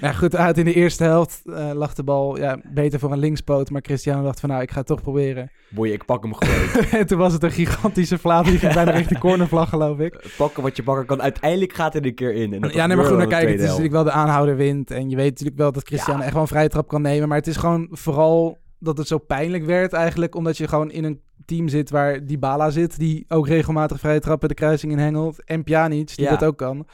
[0.00, 1.42] Ja, goed, uit in de eerste helft
[1.74, 3.70] lag de bal ja, beter voor een linkspoot.
[3.70, 5.50] Maar Cristiano dacht van nou, ik ga het toch proberen.
[5.68, 6.84] Boeien, ik pak hem gewoon.
[7.00, 8.44] en toen was het een gigantische vlaat.
[8.44, 10.32] Die ging bijna richting cornervlag geloof ik.
[10.36, 11.22] Pakken wat je pakken kan.
[11.22, 12.52] Uiteindelijk gaat hij er een keer in.
[12.52, 13.46] En Ja, nee, maar goed, gebeurde naar dan kijken.
[13.46, 14.90] de Het is natuurlijk wel de aanhouder wint.
[14.90, 16.24] En je weet natuurlijk wel dat Cristiano Ja.
[16.24, 17.28] echt wel een vrije trap kan nemen.
[17.28, 20.34] Maar het is gewoon vooral dat het zo pijnlijk werd eigenlijk.
[20.34, 22.98] Omdat je gewoon in een team zit waar Dybala zit.
[22.98, 25.44] Die ook regelmatig vrije trappen de kruising in hengelt.
[25.44, 26.30] En Pjanic, die Ja.
[26.30, 26.86] dat ook kan.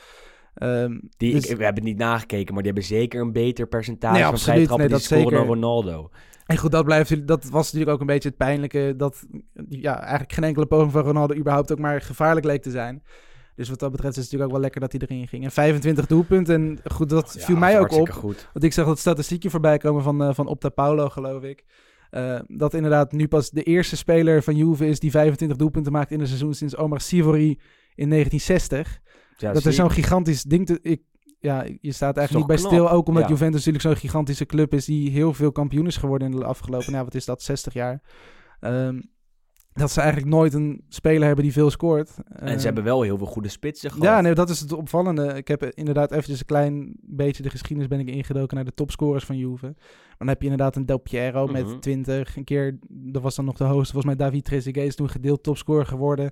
[0.55, 3.67] Ehm, Die, dus- ik, we hebben het niet nagekeken, maar die hebben zeker een beter
[3.67, 4.53] percentage Nee, van absoluut.
[4.55, 5.55] vrije trappen Nee, die dat scoren dan zeker.
[5.55, 6.11] Ronaldo.
[6.47, 8.95] En goed, dat, blijft, dat was natuurlijk ook een beetje het pijnlijke.
[8.97, 9.27] Dat
[9.69, 13.03] ja, eigenlijk geen enkele poging van Ronaldo überhaupt ook maar gevaarlijk leek te zijn.
[13.55, 15.45] Dus wat dat betreft is het natuurlijk ook wel lekker dat hij erin ging.
[15.45, 16.55] En 25 doelpunten.
[16.55, 18.11] En goed, dat Ja, viel mij ook op.
[18.11, 18.49] goed.
[18.53, 21.65] Want ik zag dat statistiekje voorbij komen van, eh, van Opta Paulo, geloof ik.
[22.11, 26.11] Eh, dat inderdaad nu pas de eerste speler van Juve is die 25 doelpunten maakt
[26.11, 27.61] in een seizoen sinds Omar Sivori
[27.95, 29.01] in 1960.
[29.37, 30.67] Ja, dat is zo'n gigantisch ding.
[30.67, 31.03] Te, ik,
[31.39, 32.73] ja, je staat eigenlijk niet bij knap?
[32.83, 32.91] stil.
[32.97, 33.29] Ook omdat Ja.
[33.29, 36.93] Juventus natuurlijk zo'n gigantische club is die heel veel kampioen is geworden in de afgelopen,
[36.93, 38.01] nou wat is dat, 60 jaar.
[38.61, 39.01] Ehm,
[39.73, 42.11] dat ze eigenlijk nooit een speler hebben die veel scoort.
[42.29, 44.05] En ze hebben wel heel veel goede spitsen gehad.
[44.05, 45.27] ja, nee, dat is het opvallende.
[45.35, 49.25] Ik heb inderdaad eventjes een klein beetje de geschiedenis ben ik ingedoken naar de topscorers
[49.25, 49.67] van Juve.
[49.67, 51.53] Maar dan heb je inderdaad een Del Piero Mhm.
[51.53, 52.37] met 20.
[52.37, 55.43] Een keer, dat was dan nog de hoogste, volgens mij David Trezeguet is toen gedeeld
[55.43, 56.31] topscorer geworden.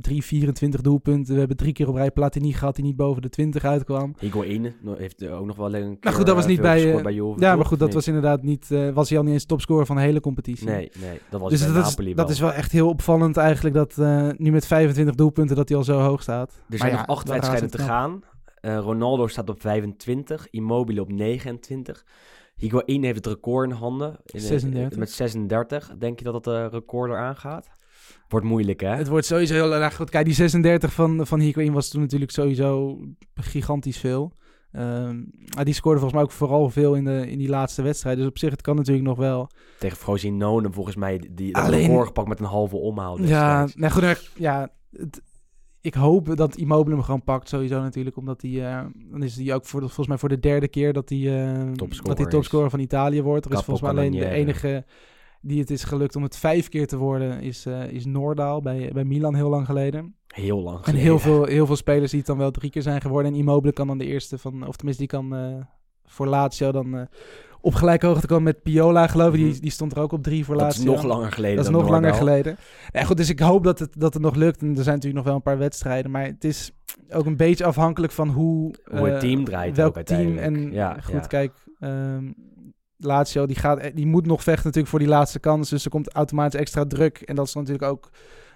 [0.00, 1.32] 3, 24 doelpunten.
[1.32, 4.14] We hebben drie keer op rij Platini gehad die niet boven de 20 uitkwam.
[4.18, 6.60] Higuain no- heeft eh, ook nog wel een keer Nou goed, dat was eh, niet
[6.60, 7.96] bij, eh, Juve, Ja, maar goed, dat Nee.
[7.96, 10.66] was inderdaad niet, eh, was hij al niet eens topscorer van de hele competitie.
[10.66, 12.28] Nee, nee, dat was Dus bij dat is, dat wel.
[12.28, 15.84] is wel echt heel opvallend eigenlijk dat eh, nu met 25 doelpunten dat hij al
[15.84, 16.50] zo hoog staat.
[16.50, 18.20] Er Maar zijn ja, nog acht wedstrijden te gaan.
[18.60, 22.04] Eh, Ronaldo staat op 25, Immobile op 29.
[22.56, 24.08] Higuain heeft het record in handen.
[24.24, 24.98] In, eh, 36.
[24.98, 25.92] Met 36.
[25.98, 27.66] Denk je dat het eh, record eraan gaat?
[28.32, 28.88] Wordt moeilijk, hè?
[28.96, 30.10] Het wordt sowieso heel erg goed.
[30.10, 32.98] Kijk, die 36 van, van Higuain was toen natuurlijk sowieso
[33.34, 34.32] gigantisch veel.
[34.72, 35.16] Ehm,
[35.54, 38.16] maar die scoorde volgens mij ook vooral veel in, de, in die laatste wedstrijd.
[38.16, 39.50] Dus op zich, het kan natuurlijk nog wel.
[39.78, 43.22] Tegen Frosinone volgens mij die, Alleen- record gepakt met een halve omhaal.
[43.22, 45.22] Ja, nee, goed, ja het-
[45.80, 48.16] ik hoop dat Immobile hem gewoon pakt sowieso natuurlijk.
[48.16, 50.92] Omdat hij, eh, dan is hij ook voor de, volgens mij voor de derde keer
[50.92, 53.44] dat hij, eh, Topscorer dat hij topscorer van Italië wordt.
[53.44, 54.84] Er is Capo volgens mij alleen de enige
[55.42, 58.90] die het is gelukt om het vijf keer te worden, is, eh is Noordaal bij,
[58.92, 60.14] bij Milan heel lang geleden.
[60.26, 61.02] Heel lang En geleden.
[61.04, 63.32] heel veel, heel veel spelers die het dan wel drie keer zijn geworden.
[63.32, 65.54] En Immobile kan dan de eerste van, of tenminste die kan eh,
[66.04, 67.02] voor Lazio dan eh,
[67.60, 69.40] op gelijke hoogte komen met Piola, geloof ik.
[69.40, 69.60] Die, Mhm.
[69.60, 70.92] die stond er ook op drie voor Dat is Lazio.
[70.92, 72.56] nog langer geleden Dat is dan nog langer geleden.
[72.92, 74.60] Ja, goed, dus ik hoop dat het, dat het nog lukt.
[74.60, 76.10] En er zijn natuurlijk nog wel een paar wedstrijden.
[76.10, 76.72] Maar het is
[77.10, 78.74] ook een beetje afhankelijk van hoe...
[78.90, 80.38] Hoe het team draait Welk team.
[80.38, 81.20] En Ja, goed, ja.
[81.20, 81.52] kijk...
[81.78, 82.30] ehm,
[83.04, 85.70] Lazio, die, gaat, die moet nog vechten natuurlijk voor die laatste kans.
[85.70, 87.20] Dus er komt automatisch extra druk.
[87.20, 88.10] En dat is natuurlijk ook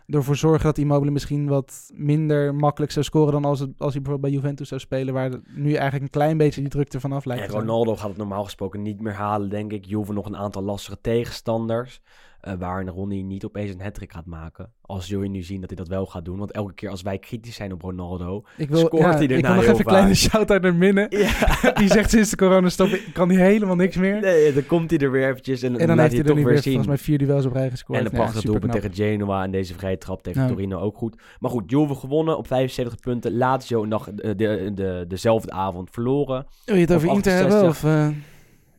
[0.06, 4.02] ervoor zorgen dat Immobile misschien wat minder makkelijk zou scoren dan als, het, als hij
[4.02, 7.24] bijvoorbeeld bij Juventus zou spelen, waar nu eigenlijk een klein beetje die druk ervan af
[7.24, 7.50] lijkt En.
[7.50, 9.84] Ronaldo gaat het normaal gesproken niet meer halen, denk ik.
[9.84, 12.00] Juve nog een aantal lastige tegenstanders.
[12.46, 14.72] Eh, waar Ronnie niet opeens een hat gaat maken.
[14.80, 16.38] Als zul je nu zien dat hij dat wel gaat doen.
[16.38, 19.28] Want elke keer als wij kritisch zijn op Ronaldo, Ik wil, Scoort ja, hij ik
[19.28, 21.06] daarna wil nog even een kleine shout-out naar Minne.
[21.62, 24.20] ja, Die zegt sinds de coronastop kan hij helemaal niks meer.
[24.20, 26.26] nee, dan komt hij er weer eventjes en, en dan laat heeft hij er het
[26.26, 26.72] toch weer weer zien.
[26.74, 27.98] volgens mij vier duels op rij gescoord.
[27.98, 28.92] En een Ja, prachtig doelpunt superknap.
[28.94, 30.48] tegen Genoa en deze vrije trap tegen Ja.
[30.48, 31.16] Torino ook goed.
[31.40, 33.36] Maar goed, Juve gewonnen op 75 punten.
[33.36, 36.46] Lazio dag, de, de, de, dezelfde avond verloren.
[36.64, 37.52] Wil je het over Inter hebben?
[37.58, 37.68] 68?
[37.68, 38.08] Of eh,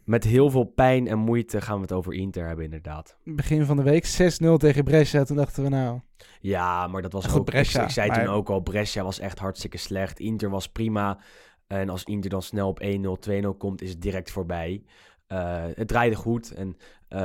[0.08, 3.18] Met heel veel pijn en moeite gaan we het over Inter hebben inderdaad.
[3.24, 5.24] begin van de week 6-0 tegen Brescia.
[5.24, 6.00] Toen dachten we nou...
[6.40, 7.46] Ja, maar dat was Goed, ook...
[7.46, 10.20] Brescia, ik, ik zei maar- toen ook al, Brescia was echt hartstikke slecht.
[10.20, 11.20] Inter was prima.
[11.68, 12.88] En als Inter dan snel op 1-0,
[13.30, 14.84] 2-0 komt, is het direct voorbij.
[15.28, 17.20] Eh, het draaide goed en eh,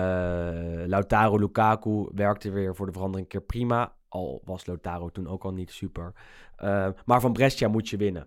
[0.87, 3.93] Lautaro Lukaku werkte weer voor de verandering een keer prima.
[4.09, 6.13] Al was Lautaro toen ook al niet super.
[6.57, 8.27] Eh, maar van Brescia moet je winnen.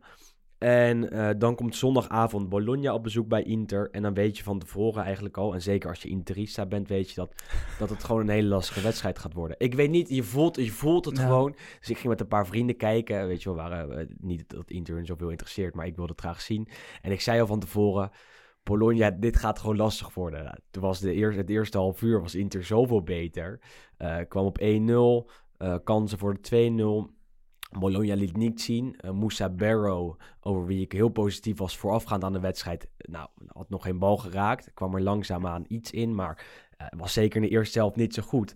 [0.57, 3.89] En eh, dan komt zondagavond Bologna op bezoek bij Inter.
[3.91, 7.09] En dan weet je van tevoren eigenlijk al, en zeker als je Interista bent, weet
[7.09, 7.43] je dat,
[7.79, 9.59] dat het gewoon een hele lastige wedstrijd gaat worden.
[9.59, 11.55] Ik weet niet, je voelt, je voelt het gewoon.
[11.79, 13.27] Dus ik ging met een paar vrienden kijken.
[13.27, 16.21] Weet je wel, waren, eh, niet dat Inter hun zoveel interesseert, maar ik wilde het
[16.21, 16.67] graag zien.
[17.01, 18.11] En ik zei al van tevoren,
[18.63, 20.43] Bologna, dit gaat gewoon lastig worden.
[20.43, 23.59] Nou, Toen was de eerste, het eerste half uur was Inter zoveel beter.
[23.97, 27.14] Eh, kwam op 1-0, eh, kansen voor de 2-0.
[27.79, 28.95] Bologna liet niet zien.
[28.99, 33.69] Eh Moussa Barrow, over wie ik heel positief was voorafgaand aan de wedstrijd, nou, had
[33.69, 34.73] nog geen bal geraakt.
[34.73, 36.45] Kwam er langzaamaan iets in, maar
[36.77, 38.53] eh, was zeker in de eerste helft niet zo goed.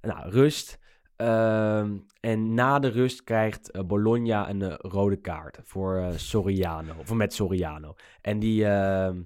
[0.00, 0.78] Nou, rust.
[1.16, 6.94] Ehm, en na de rust krijgt eh, Bologna een rode kaart voor Soriano.
[6.98, 7.94] Of met Soriano.
[8.20, 9.20] En die, ehm,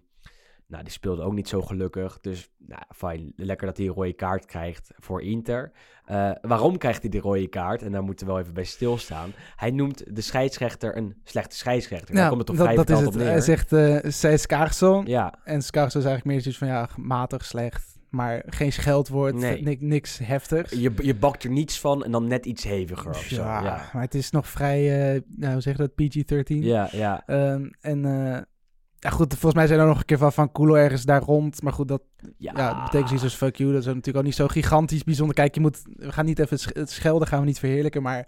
[0.67, 2.19] nou, die speelde ook niet zo gelukkig.
[2.21, 3.33] Dus nou, fijn.
[3.37, 5.73] Lekker dat hij een rode kaart krijgt voor Inter.
[6.05, 7.83] Eh, waarom krijgt hij die rode kaart?
[7.83, 9.33] En daar moeten we wel even bij stilstaan.
[9.57, 12.15] Hij noemt de scheidsrechter een slechte scheidsrechter.
[12.15, 13.07] Daar komt het op dat, dat is het.
[13.07, 15.03] op Hij zegt, eh zij Scarso.
[15.07, 17.93] Ja, En Scarso is eigenlijk meer zoiets van, ja, matig, slecht.
[18.11, 19.63] Maar geen scheldwoord, Nee.
[19.63, 20.71] ni- niks heftigs.
[20.71, 23.43] je, je bakt er niets van en dan net iets heviger of zo.
[23.43, 26.63] ja, Ja, maar het is nog vrij, eh, nou, hoe zeg je dat, PG-13.
[26.63, 27.23] ja, ja.
[27.27, 28.05] Ehm, en
[29.05, 31.63] ja, goed, volgens mij zijn er nog een keer van Van Culo ergens daar rond.
[31.63, 32.03] Maar goed, dat,
[32.39, 32.53] ja.
[32.57, 32.75] ja.
[32.75, 33.71] dat betekent iets als fuck you.
[33.73, 35.35] Dat is natuurlijk ook niet zo gigantisch bijzonder.
[35.35, 38.03] Kijk, je moet, we gaan niet even het sch- het schelden, gaan we niet verheerlijken.
[38.03, 38.27] Maar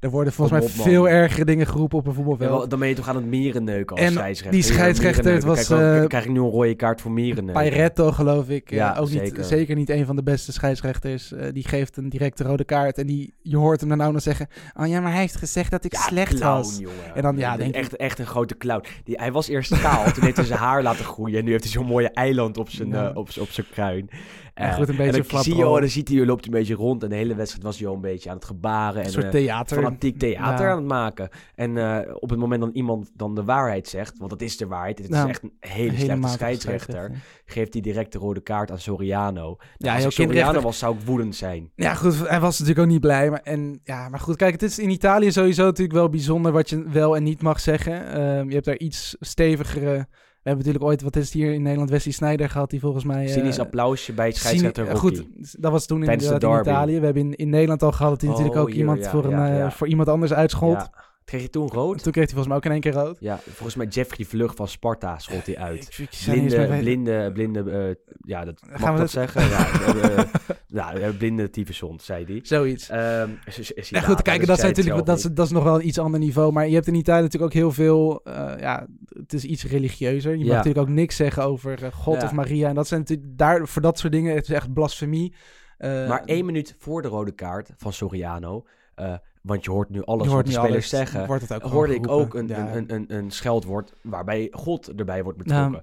[0.00, 2.50] er worden volgens mij veel ergere dingen geroepen op een Ja, voetbalveld.
[2.58, 4.60] wel, dan ben je toch aan het mierenneuken als En scheidsrechter.
[4.60, 7.62] die scheidsrechter, het was, Kijk, dan eh, krijg ik nu een rode kaart voor mierenneuken.
[7.62, 8.70] Pairetto, geloof ik.
[8.70, 9.36] eh, Ja, ook zeker.
[9.38, 11.32] Niet, zeker niet een van de beste scheidsrechters.
[11.32, 12.98] Eh, die geeft een directe rode kaart.
[12.98, 14.46] En die, je hoort hem dan nou nog zeggen...
[14.80, 16.78] Oh ja, maar hij heeft gezegd dat ik Ja, slecht clown, was.
[16.78, 17.14] jongen.
[17.14, 18.84] En dan, ja, denk echt, echt een grote clown.
[19.04, 21.38] Die, hij was eerst kaal, toen heeft hij zijn haar laten groeien.
[21.38, 23.10] En nu heeft hij zo'n mooie eiland op zijn, Ja.
[23.10, 24.08] eh, op, op zijn kruin.
[24.54, 26.54] En Eh, goed, een beetje en dan zie je, oh, dan ziet hij, loopt hij
[26.54, 27.02] een beetje rond.
[27.02, 28.98] En de hele wedstrijd was hij al een beetje aan het gebaren.
[28.98, 29.76] Een en, soort eh, theater.
[29.82, 30.70] fanatiek theater Ja.
[30.72, 31.28] aan het maken.
[31.54, 34.66] En eh, op het moment dat iemand dan de waarheid zegt, want dat is de
[34.66, 37.10] waarheid, het is echt een hele, Een slechte scheidsrechter,
[37.44, 39.42] geeft hij direct de rode kaart aan Soriano.
[39.42, 41.70] Nou, Ja, als ik Soriano was, zou ik woedend zijn.
[41.74, 43.30] Ja, goed, hij was natuurlijk ook niet blij.
[43.30, 46.70] Maar, en, ja, maar goed, kijk, het is in Italië sowieso natuurlijk wel bijzonder wat
[46.70, 48.06] je wel en niet mag zeggen.
[48.12, 50.06] Ehm, je hebt daar iets stevigere...
[50.42, 53.04] We hebben natuurlijk ooit, wat is het hier in Nederland, Wesley Sneijder gehad, die volgens
[53.04, 53.24] mij...
[53.26, 55.16] eh, Cynisch applausje bij scheidsrechter cyni- Rocky.
[55.16, 56.60] Goed, dat was toen in derby.
[56.60, 56.98] Italië.
[56.98, 59.10] We hebben in, in Nederland al gehad dat hij Oh, natuurlijk ook hier, iemand ja,
[59.10, 59.70] voor, een, ja, eh, ja.
[59.70, 60.90] voor iemand anders uitschold.
[61.24, 62.02] Kreeg je toen rood?
[62.02, 63.16] Toen kreeg hij volgens mij ook in één keer rood.
[63.20, 65.88] Ja, volgens mij Jeffrey Vlug van Sparta schold hij uit.
[65.98, 69.42] Ik, Blinde, blinde, blinde, eh, ja, dat mag Gaan we dat zeggen?
[69.48, 72.40] ja, eh, eh, ja, blinde tyfushond, zei hij.
[72.42, 72.90] Zoiets.
[73.44, 75.46] Is- is- is hij Ja, goed, later, kijk, dus dat, is natuurlijk, dat, is, dat
[75.46, 76.52] is nog wel een iets ander niveau.
[76.52, 78.20] Maar je hebt in Italië natuurlijk ook heel veel...
[78.60, 80.30] ja, het is iets religieuzer.
[80.32, 80.52] Je mag Ja.
[80.56, 82.68] natuurlijk ook niks zeggen over God of Maria.
[82.68, 85.34] En dat zijn natuurlijk daar, voor dat soort dingen, het is echt blasfemie.
[85.78, 88.64] Maar één minuut voor de rode kaart van Soriano,
[89.42, 91.94] want je hoort nu alles hoort wat de spelers alles, zeggen, Wordt het ook hoorde
[91.94, 92.74] ik ook een, Ja.
[92.74, 95.82] een, een, een scheldwoord waarbij God erbij wordt betrokken.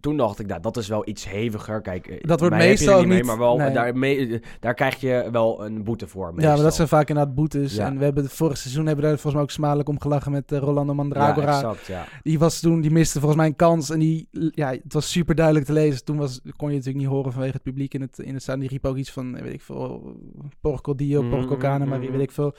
[0.00, 1.80] Toen dacht ik, nou, dat is wel iets heviger.
[1.80, 3.72] Kijk, eh, Dat wordt meestal ook mee, niet- maar wel, nee.
[3.72, 6.32] daar, mee- daar krijg je wel een boete voor.
[6.36, 7.74] Ja, maar dat zijn vaak inderdaad boetes.
[7.74, 7.86] Ja.
[7.86, 10.32] En we hebben het vorig seizoen hebben we daar volgens mij ook smadelijk om gelachen
[10.32, 11.54] met eh, Rolando Ja, Mandragora.
[11.54, 12.06] exact, ja.
[12.22, 13.90] die was toen, die miste volgens mij een kans.
[13.90, 16.04] En die, ja, het was super duidelijk te lezen.
[16.04, 18.58] Toen was, kon je natuurlijk niet horen vanwege het publiek in het, in het staan.
[18.58, 20.16] Die riep ook iets van, eh, weet ik veel,
[20.60, 22.12] Porco Dio, Porco Cana, maar mhm.
[22.12, 22.54] weet ik veel.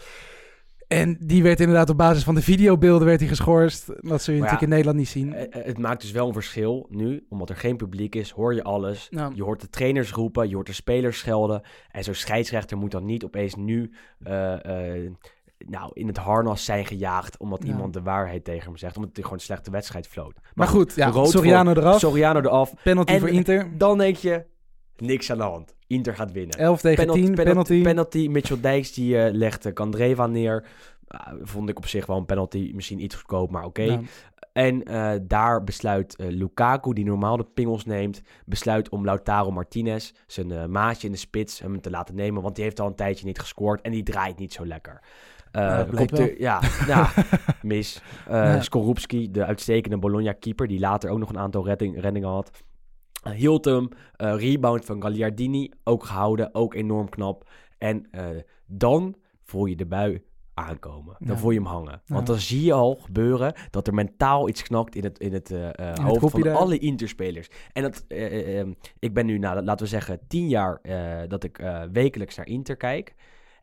[0.91, 3.87] En die werd inderdaad op basis van de videobeelden werd hij geschorst.
[3.87, 5.33] Dat zul je natuurlijk ja, in Nederland niet zien.
[5.33, 8.53] Eh, eh, Het maakt dus wel een verschil nu, omdat er geen publiek is, hoor
[8.55, 9.07] je alles.
[9.09, 11.61] Nou, Je hoort de trainers roepen, je hoort de spelers schelden.
[11.91, 13.91] En zo'n scheidsrechter moet dan niet opeens nu
[14.23, 14.53] eh,
[15.67, 17.69] nou, in het harnas zijn gejaagd omdat Ja.
[17.69, 18.95] iemand de waarheid tegen hem zegt.
[18.95, 20.33] Omdat hij gewoon een slechte wedstrijd floot.
[20.53, 21.99] maar goed, ja, Soriano eraf.
[21.99, 22.73] Soriano eraf.
[22.83, 23.77] penalty En- voor Inter.
[23.77, 24.45] Dan denk je,
[25.01, 25.75] niks aan de hand.
[25.87, 26.57] Inter gaat winnen.
[26.57, 27.81] 11 tegen 10, penalty.
[27.81, 28.27] penalty.
[28.27, 30.65] Mitchell Dijks die eh legde Kandreva neer.
[31.07, 33.85] Ah, vond ik op zich wel een penalty, misschien iets goedkoop, maar oké.
[33.85, 34.05] Nou,
[34.53, 40.11] En eh, daar besluit eh, Lukaku, die normaal de pingels neemt, besluit om Lautaro Martinez,
[40.27, 42.41] zijn eh, maatje in de spits, hem te laten nemen.
[42.41, 45.01] Want die heeft al een tijdje niet gescoord en die draait niet zo lekker.
[45.51, 47.09] Ja, komt er- ja, ja,
[47.61, 48.01] mis.
[48.29, 48.61] Ja.
[48.61, 52.51] Skorupski, de uitstekende Bologna-keeper, die later ook nog een aantal redding, reddingen had.
[53.29, 53.87] Hield hem.
[54.15, 57.49] Eh, rebound van Gagliardini, ook gehouden, ook enorm knap.
[57.77, 58.27] En eh,
[58.65, 61.15] dan voel je de bui aankomen.
[61.19, 61.37] Dan Ja.
[61.41, 62.01] voel je hem hangen.
[62.05, 62.33] Want Ja.
[62.33, 65.95] dan zie je al gebeuren dat er mentaal iets knakt in het, in het, eh,
[65.95, 66.55] hoofd van daar.
[66.55, 67.47] alle Interspelers.
[67.73, 68.05] En dat,
[68.99, 70.81] ik ben nu, nou, laten we zeggen, tien jaar
[71.27, 73.15] dat ik wekelijks naar Inter kijk.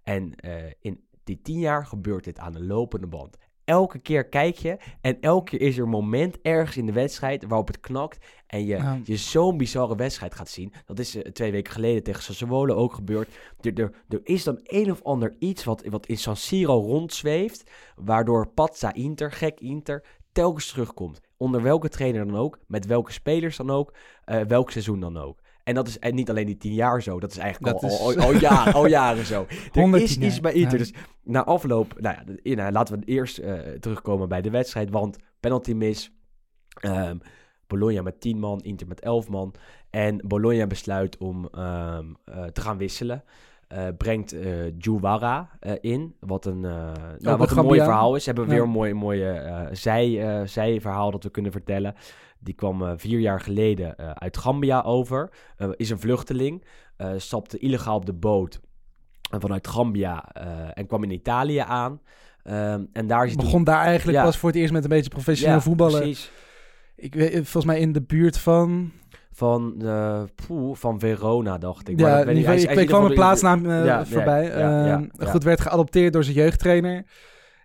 [0.02, 0.32] En
[0.80, 3.36] in die tien jaar gebeurt dit aan de lopende band.
[3.68, 7.44] Elke keer kijk je en elke keer is er een moment ergens in de wedstrijd
[7.46, 8.18] waarop het knakt.
[8.46, 9.00] En je, Ja.
[9.04, 10.72] je zo'n bizarre wedstrijd gaat zien.
[10.86, 13.28] Dat is eh, twee weken geleden tegen Sassuolo ook gebeurd.
[13.60, 17.70] Er, er, er is dan een of ander iets wat, wat in San Siro rondzweeft.
[17.96, 21.20] Waardoor Pazza Inter, gek Inter, telkens terugkomt.
[21.36, 25.38] Onder welke trainer dan ook, met welke spelers dan ook, eh, welk seizoen dan ook.
[25.68, 28.10] En dat is en niet alleen die tien jaar zo, dat is eigenlijk Dat al,
[28.10, 29.46] is- al, al, jaren, al jaren zo.
[29.48, 30.72] Er 110 is iets jaar, bij Inter.
[30.72, 30.78] ja.
[30.78, 34.90] Dus na afloop, nou ja, nou, laten we eerst eh, terugkomen bij de wedstrijd.
[34.90, 36.12] Want penalty mis.
[36.80, 37.16] Ehm,
[37.66, 39.54] Bologna met 10 man, Inter met 11 man.
[39.90, 43.24] En Bologna besluit om ehm, eh, te gaan wisselen.
[43.68, 45.50] Eh, brengt eh Juwara
[45.80, 48.24] in, wat een, nou, een wat een mooi verhaal is.
[48.24, 48.50] Ze hebben Ja.
[48.54, 51.94] weer een mooi, mooie zij, eh, zijverhaal dat we kunnen vertellen.
[52.40, 55.30] Die kwam eh, vier jaar geleden eh, uit Gambia over.
[55.56, 56.64] Eh, is een vluchteling.
[57.16, 58.60] stapte illegaal op de boot
[59.38, 60.24] vanuit Gambia
[60.74, 62.00] en kwam in Italië aan.
[62.42, 64.24] Ehm, en daar is toen- Begon daar eigenlijk Ja.
[64.24, 66.00] pas voor het eerst met een beetje professioneel Ja, voetballen.
[66.00, 66.30] Precies.
[66.96, 68.90] Ik weet, volgens mij in de buurt van...
[69.30, 69.74] Van,
[70.46, 72.00] poeh, van Verona, dacht ik.
[72.00, 74.44] Maar ja, dat weet ik, hij hij ik kwam een plaatsnaam Ja, voorbij.
[74.44, 74.86] ja, ja,
[75.18, 75.26] ja.
[75.26, 77.04] Goed, werd geadopteerd door zijn jeugdtrainer.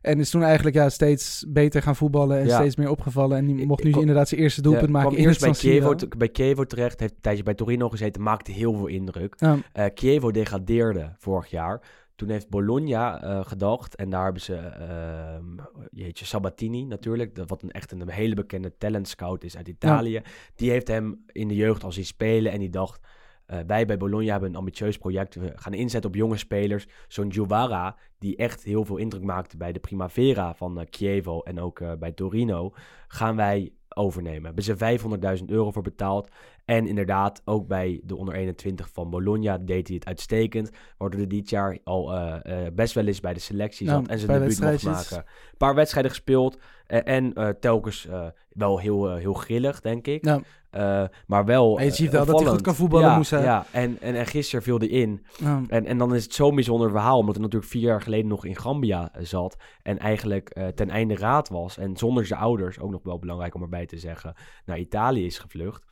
[0.04, 2.56] En is toen eigenlijk ja, steeds beter gaan voetballen en Ja.
[2.60, 3.38] steeds meer opgevallen.
[3.38, 5.52] En die mocht nu inderdaad zijn eerste doelpunt Ja, maken in eerst bij
[5.96, 7.00] te- bij Chievo terecht.
[7.00, 8.22] Heeft een tijdje bij Torino gezeten.
[8.22, 9.36] Maakte heel veel indruk.
[9.38, 11.82] Ja, Eh Chievo degradeerde vorig jaar.
[12.16, 13.96] Toen heeft Bologna eh, gedacht.
[13.96, 15.46] En daar hebben ze, ehm
[15.92, 17.36] jeetje, Sabatini natuurlijk.
[17.36, 20.22] dat- Wat een, echt een hele bekende talent scout is uit Italië.
[20.56, 22.52] Die heeft hem in de jeugd al zien spelen.
[22.52, 23.00] En die dacht,
[23.54, 25.36] eh, wij bij Bologna hebben een ambitieus project.
[25.36, 26.88] We gaan inzetten op jonge spelers.
[27.08, 31.40] Zo'n Giovara, die echt heel veel indruk maakte bij de Primavera van eh, Chievo.
[31.40, 32.74] En ook eh, bij Torino.
[33.08, 34.46] Gaan wij overnemen.
[34.46, 36.30] Hebben ze 500.000 euro voor betaald.
[36.66, 40.70] En inderdaad, ook bij de onder 21 van Bologna deed hij het uitstekend.
[40.98, 42.14] Waardoor hij dit jaar al
[42.74, 45.18] best wel eens bij de selectie zat en zijn debuut mocht maken.
[45.18, 46.58] Een paar wedstrijden gespeeld.
[46.86, 48.08] en telkens
[48.50, 50.26] wel heel, heel grillig, denk ik.
[50.26, 50.42] Ja.
[50.74, 51.80] Eh, maar wel.
[51.80, 53.44] En je ziet wel dat hij goed kan voetballen, ja, Moussa.
[53.44, 55.26] Ja, en, en, en gisteren viel hij in.
[55.40, 55.62] ja.
[55.68, 58.46] En, en dan is het zo'n bijzonder verhaal, omdat hij natuurlijk vier jaar geleden nog
[58.46, 59.58] in Gambia eh, zat.
[59.82, 61.78] En eigenlijk eh, ten einde raad was.
[61.78, 65.40] En zonder zijn ouders, ook nog wel belangrijk om erbij te zeggen, naar Italië is
[65.40, 65.86] gevlucht.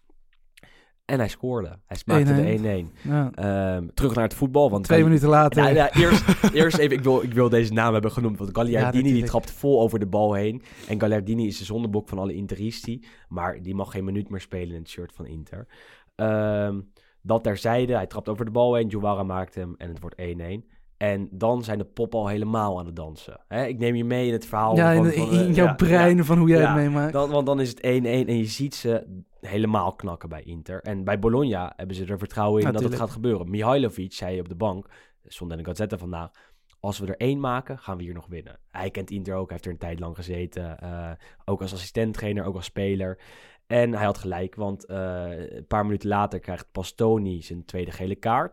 [1.06, 1.80] En hij scoorde.
[1.86, 2.62] Hij maakte 1-1.
[2.62, 3.10] de 1-1.
[3.10, 3.32] Ja.
[3.32, 4.70] Ehm, terug naar het voetbal.
[4.70, 5.64] Want Twee minuten later.
[5.64, 8.38] Nou, ja, eerst, eerst even, ik wil, ik wil deze naam hebben genoemd.
[8.38, 10.62] Want Gagliardini die trapt vol over de bal heen.
[10.88, 13.06] En Gagliardini is de zondebok van alle Interisti.
[13.28, 15.68] Maar die mag geen minuut meer spelen in het shirt van Inter.
[16.16, 16.82] Ehm,
[17.22, 18.88] dat terzijde, hij trapt over de bal heen.
[18.88, 20.66] Juwara maakt hem en het wordt 1-1.
[21.02, 23.40] En dan zijn de poppen al helemaal aan het dansen.
[23.48, 24.76] Hè, ik neem je mee in het verhaal.
[24.76, 27.14] ja, in, van- in, van, eh, in jouw ja, brein van hoe jij het meemaakt.
[27.14, 30.82] dan, want dan is het 1-1 en je ziet ze helemaal knakken bij Inter.
[30.82, 33.50] En bij Bologna hebben ze er vertrouwen in dat het gaat gebeuren.
[33.50, 34.86] Mihailovic zei op de bank,
[35.26, 36.32] stond in de Gazzetta vandaag...
[36.80, 38.60] Als we er één maken, gaan we hier nog winnen.
[38.72, 40.80] Hij kent Inter ook, hij heeft er een tijd lang gezeten.
[40.80, 41.12] eh,
[41.46, 43.18] ook als assistenttrainer, ook als speler.
[43.68, 45.24] En hij had gelijk, want eh,
[45.56, 48.52] een paar minuten later krijgt Pastoni zijn tweede gele kaart.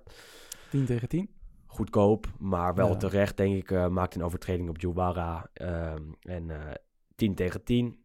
[0.70, 1.30] 10 tegen 10.
[1.78, 2.96] Goedkoop, maar wel Ja.
[2.96, 3.70] terecht, denk ik.
[3.70, 5.46] eh maakt een overtreding op Jubara.
[5.52, 6.56] ehm, en eh
[7.16, 7.98] 10 tegen 10.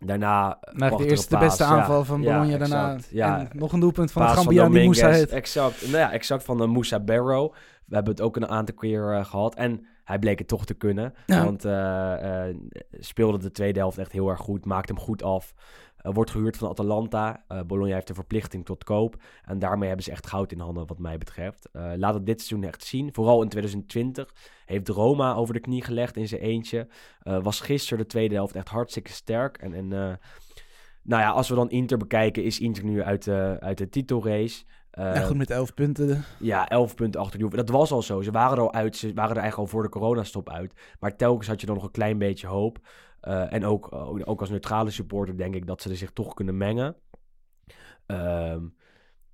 [0.00, 1.68] Daarna Na de prachtige eerste de beste ja.
[1.70, 2.96] aanval van Ja, Bologna daarna.
[3.10, 5.30] Ja, En nog een doelpunt van paas de Gambiaan die Moussa heet.
[5.30, 7.52] Exact, nou ja, exact van de Moussa Barrow.
[7.86, 9.54] We hebben het ook een aantal keer eh, gehad.
[9.54, 11.14] En hij bleek het toch te kunnen.
[11.26, 11.44] Ja.
[11.44, 12.56] Want eh, eh,
[12.90, 14.64] speelde de tweede helft echt heel erg goed.
[14.64, 15.54] Maakt hem goed af.
[16.04, 17.44] Eh, wordt gehuurd van Atalanta.
[17.48, 19.16] Eh, Bologna heeft een verplichting tot koop.
[19.44, 21.68] En daarmee hebben ze echt goud in handen wat mij betreft.
[21.72, 23.14] Eh, laat het dit seizoen echt zien.
[23.14, 24.34] Vooral in 2020
[24.66, 26.88] heeft Roma over de knie gelegd in zijn eentje.
[27.22, 29.58] Was gisteren de tweede helft echt hartstikke sterk.
[29.58, 29.88] En, en
[31.02, 34.64] nou ja, als we dan Inter bekijken, is Inter nu uit de, uit de titelrace.
[34.90, 36.24] Ja, goed met 11 punten.
[36.38, 37.56] ja, 11 punten achter Juve.
[37.56, 38.22] Dat was al zo.
[38.22, 38.96] Ze waren er al uit.
[38.96, 40.72] Ze waren er eigenlijk al voor de coronastop uit.
[41.00, 42.78] Maar telkens had je dan nog een klein beetje hoop.
[43.24, 43.88] Eh, en ook,
[44.24, 46.96] ook als neutrale supporter denk ik dat ze er zich toch kunnen mengen.
[48.06, 48.66] Ehm,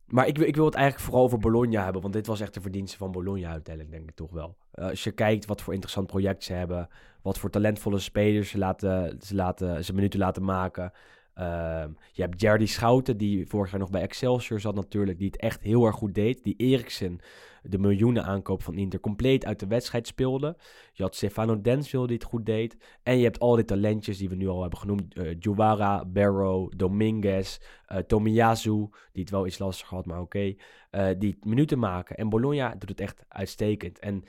[0.07, 2.03] Maar ik, wil- ik wil het eigenlijk vooral over Bologna hebben.
[2.03, 4.57] Want dit was echt de verdienste van Bologna uiteindelijk, denk ik toch wel.
[4.71, 6.89] Eh, als je kijkt wat voor interessant project ze hebben.
[7.23, 10.93] Wat voor talentvolle spelers ze, laten, ze, laten, ze minuten laten maken.
[11.35, 15.19] Ehm, je hebt Jerdy Schouten, die vorig jaar nog bij Excelsior zat natuurlijk.
[15.19, 16.45] Die het echt heel erg goed deed.
[16.45, 17.19] Die Eriksen,
[17.63, 20.57] de miljoenen aankoop van Inter, compleet uit de wedstrijd speelde.
[20.93, 22.77] Je had Stefano Denswil die het goed deed.
[23.03, 25.15] En je hebt al die talentjes die we nu al hebben genoemd.
[25.15, 30.55] eh Juwara, Barrow, Dominguez, eh Tomiyasu, die het wel iets lastig had, maar oké.
[30.91, 32.17] eh, die minuten maken.
[32.17, 33.99] En Bologna doet het echt uitstekend.
[33.99, 34.25] En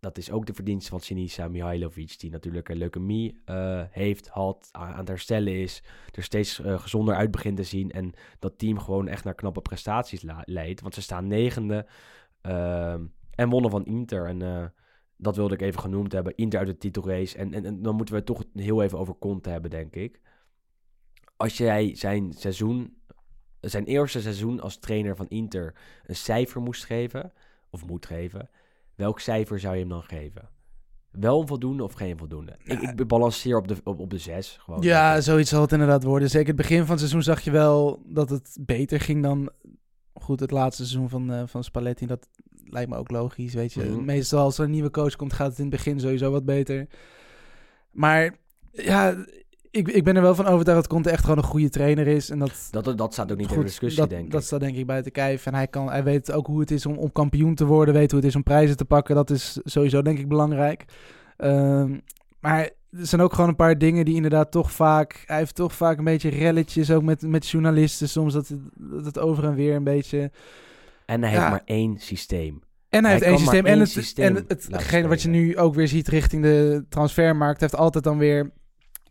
[0.00, 4.68] dat is ook de verdienste van Sinisa Mihailovic, die natuurlijk een leukemie eh, heeft, had,
[4.72, 8.78] aan het herstellen is, er steeds eh, gezonder uit begint te zien en dat team
[8.78, 10.80] gewoon echt naar knappe prestaties leidt.
[10.80, 11.86] Want ze staan negende
[12.40, 14.26] ehm, en wonnen van Inter.
[14.26, 14.64] En eh,
[15.16, 16.36] dat wilde ik even genoemd hebben.
[16.36, 17.38] Inter uit de titelrace.
[17.38, 20.20] En, en, en dan moeten we het toch heel even over Conte hebben, denk ik.
[21.36, 22.96] Als jij zijn seizoen,
[23.60, 25.74] zijn eerste seizoen als trainer van Inter
[26.06, 27.32] een cijfer moest geven,
[27.70, 28.50] of moet geven,
[29.00, 30.48] welk cijfer zou je hem dan geven?
[31.10, 32.56] Wel een voldoende of geen voldoende?
[32.64, 34.58] Ik, ik balanceer op de, op, op de zes.
[34.60, 36.30] Gewoon, Ja, zoiets zal het inderdaad worden.
[36.30, 39.50] Zeker het begin van het seizoen zag je wel dat het beter ging dan
[40.14, 42.06] goed het laatste seizoen van, eh, van Spalletti.
[42.06, 42.28] Dat
[42.64, 43.84] lijkt me ook logisch, weet je.
[43.84, 44.04] Mhm.
[44.04, 46.86] Meestal als er een nieuwe coach komt, gaat het in het begin sowieso wat beter.
[47.90, 48.34] Maar
[48.72, 49.24] ja,
[49.70, 52.30] ik, ik ben er wel van overtuigd dat Conte echt gewoon een goede trainer is.
[52.30, 54.30] En dat, dat, dat staat ook niet in goed, de discussie, dat, denk ik.
[54.30, 55.46] dat staat denk ik buiten kijf.
[55.46, 58.10] En hij, kan, hij weet ook hoe het is om, om kampioen te worden, weet
[58.10, 59.14] hoe het is om prijzen te pakken.
[59.14, 60.84] Dat is sowieso denk ik belangrijk.
[61.36, 61.98] Ehm,
[62.40, 65.22] maar er zijn ook gewoon een paar dingen die inderdaad toch vaak...
[65.26, 68.08] Hij heeft toch vaak een beetje relletjes, ook met, met journalisten.
[68.08, 70.30] Soms dat het, dat het over en weer een beetje...
[71.06, 71.38] En hij Ja.
[71.38, 72.62] heeft maar één systeem.
[72.88, 73.66] En hij, Hij heeft één systeem.
[73.66, 77.60] En het, systeem en het, hetgene wat je nu ook weer ziet richting de transfermarkt...
[77.60, 78.50] heeft altijd dan weer...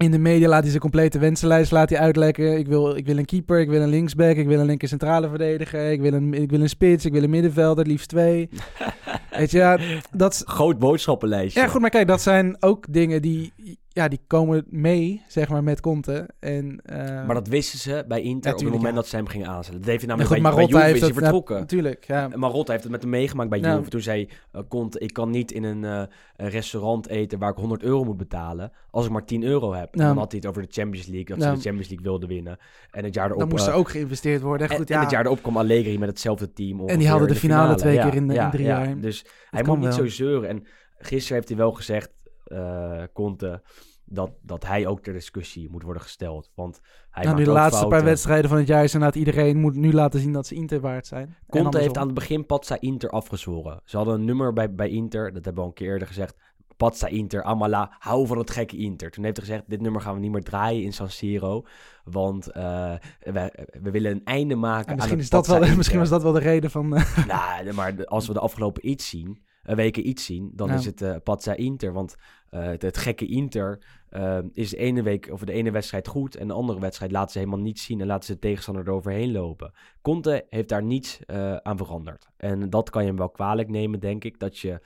[0.04, 2.58] In de media laat hij zijn complete wensenlijst laat hij uitlekken.
[2.58, 5.30] Ik wil, ik wil een keeper, ik wil een linksback, ik wil een linker centrale
[5.30, 8.50] verdediger, ik wil een, ik wil een spits, ik wil een middenvelder, liefst twee.
[9.38, 9.80] Weet je, ja,
[10.12, 11.62] dat is, Groot boodschappenlijstje.
[11.62, 13.54] ja, goed, maar kijk, dat zijn ook dingen die,
[13.92, 16.30] ja, die komen mee, zeg maar, met Conte.
[16.40, 18.96] En, eh, Maar dat wisten ze bij Inter Ja, op het moment ja.
[18.96, 19.82] dat ze hem gingen aanzetten.
[19.82, 21.56] Dat heeft hij ja, namelijk goed, bij, bij Juve is hij vertrokken.
[21.56, 22.30] Ja, natuurlijk, ja.
[22.32, 23.76] En Marotta heeft het met hem meegemaakt bij Ja.
[23.76, 23.90] Juve.
[23.90, 26.04] Toen zei uh, Conte, ik kan niet in een, eh,
[26.50, 29.94] restaurant eten waar ik 100 euro moet betalen als ik maar 10 euro heb.
[29.94, 30.08] En Ja.
[30.08, 31.50] dan had hij het over de Champions League, dat Ja.
[31.50, 32.58] ze de Champions League wilden winnen.
[32.92, 33.40] En het jaar erop...
[33.40, 34.70] Dan moest er ook geïnvesteerd worden.
[34.70, 35.02] en, Goed, en ja.
[35.02, 36.78] het jaar erop kwam Allegri met hetzelfde team.
[36.78, 38.84] die ongeveer haalden in de finale twee Ja, keer in- in ja, drie ja.
[38.84, 39.00] jaar.
[39.00, 39.94] Dus hij moet niet wel.
[39.94, 40.50] zo zeuren.
[40.50, 40.64] En
[40.98, 42.12] gisteren heeft hij wel gezegd,
[42.50, 43.62] eh Conte,
[44.06, 46.50] dat, dat hij ook ter discussie moet worden gesteld.
[46.56, 46.80] Want
[47.10, 49.94] hij nou, maakt de laatste paar wedstrijden van het jaar is inderdaad iedereen moet nu
[49.94, 51.36] laten zien dat ze Inter waard zijn.
[51.50, 53.82] Conte heeft aan het begin Patsa Inter afgezworen.
[53.86, 56.36] Ze hadden een nummer bij, bij Inter, dat hebben we al een keer eerder gezegd.
[56.78, 59.12] Patsa Inter, Amala, hou van het gekke Inter.
[59.12, 61.66] Toen heeft hij gezegd, dit nummer gaan we niet meer draaien in San Siro.
[62.04, 66.00] Want eh, we, we willen een einde maken aan misschien, het is dat wel, misschien
[66.00, 66.96] was dat wel de reden van...
[66.96, 69.42] eh, Nou, maar als we de afgelopen iets zien,
[69.76, 70.74] weken iets zien, dan Ja.
[70.74, 71.94] is het eh Patsa Inter.
[71.94, 72.16] Want
[72.50, 76.36] eh, het, het gekke Inter eh, is de ene week of de ene wedstrijd goed
[76.36, 79.32] en de andere wedstrijd laten ze helemaal niets zien en laten ze de tegenstander eroverheen
[79.32, 79.74] lopen.
[80.02, 82.28] Conte heeft daar niets eh, aan veranderd.
[82.38, 84.82] En dat kan je hem wel kwalijk nemen, denk ik, dat je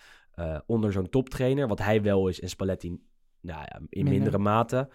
[0.65, 2.89] onder zo'n toptrainer, wat hij wel is en Spalletti
[3.41, 4.13] nou ja, in Minder.
[4.13, 4.89] mindere mate,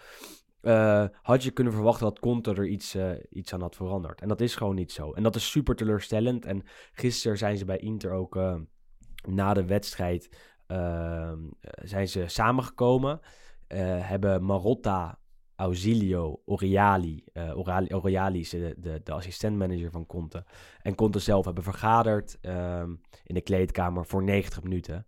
[1.23, 2.97] had je kunnen verwachten dat Conte er iets,
[3.31, 4.21] iets aan had veranderd.
[4.21, 5.13] En dat is gewoon niet zo.
[5.13, 6.45] En dat is super teleurstellend.
[6.45, 6.63] En
[6.93, 8.39] gisteren zijn ze bij Inter ook
[9.29, 10.31] na de wedstrijd
[10.67, 11.39] ehm,
[11.83, 13.21] zijn ze samengekomen.
[13.67, 15.19] Eh, hebben Marotta,
[15.55, 17.25] Ausilio, Oriali,
[17.55, 20.45] Orali, Oriali is de, de, assistentmanager van Conte.
[20.83, 25.07] En Conte zelf hebben vergaderd ehm, in de kleedkamer voor 90 minuten.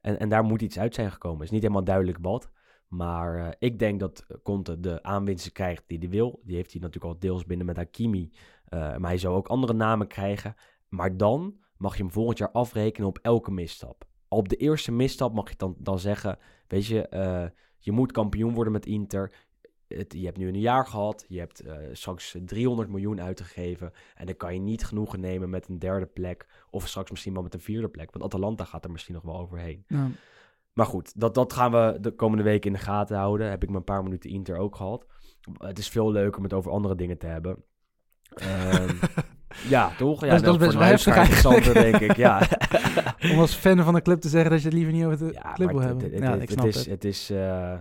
[0.00, 1.38] En, en daar moet iets uit zijn gekomen.
[1.38, 2.50] Het is niet helemaal duidelijk wat.
[2.88, 6.40] Maar eh, ik denk dat Conte de aanwinsten krijgt die hij wil.
[6.44, 8.30] Die heeft hij natuurlijk al deels binnen met Hakimi.
[8.70, 10.54] Maar hij zou ook andere namen krijgen.
[10.88, 14.04] Maar dan mag je hem volgend jaar afrekenen op elke misstap.
[14.28, 16.38] Op de eerste misstap mag je dan, dan zeggen...
[16.66, 17.46] Weet je, eh,
[17.78, 19.32] je moet kampioen worden met Inter.
[19.88, 21.24] Het, je hebt nu een jaar gehad.
[21.28, 23.92] Je hebt eh, straks 300 miljoen uitgegeven.
[24.14, 26.46] En dan kan je niet genoegen nemen met een derde plek.
[26.70, 28.10] Of straks misschien wel met een vierde plek.
[28.12, 29.84] Want Atalanta gaat er misschien nog wel overheen.
[29.88, 30.10] ja.
[30.76, 33.50] Maar goed, dat, dat gaan we de komende weken in de gaten houden.
[33.50, 35.06] Heb ik maar een paar minuten Inter ook gehad.
[35.58, 37.64] Het is veel leuker om het over andere dingen te hebben.
[38.28, 38.96] Ehm,
[39.68, 40.20] ja, toch?
[40.20, 42.16] Ja, Dat is- dat is best wel heftig interessanter, denk ik.
[42.16, 42.40] Ja,
[43.32, 45.32] Om als fan van de club te zeggen dat je het liever niet over de
[45.32, 46.04] ja club wil hebben.
[46.04, 46.86] het, het, ja, het- ik het snap is, het.
[46.86, 47.76] het, is, eh, Ja.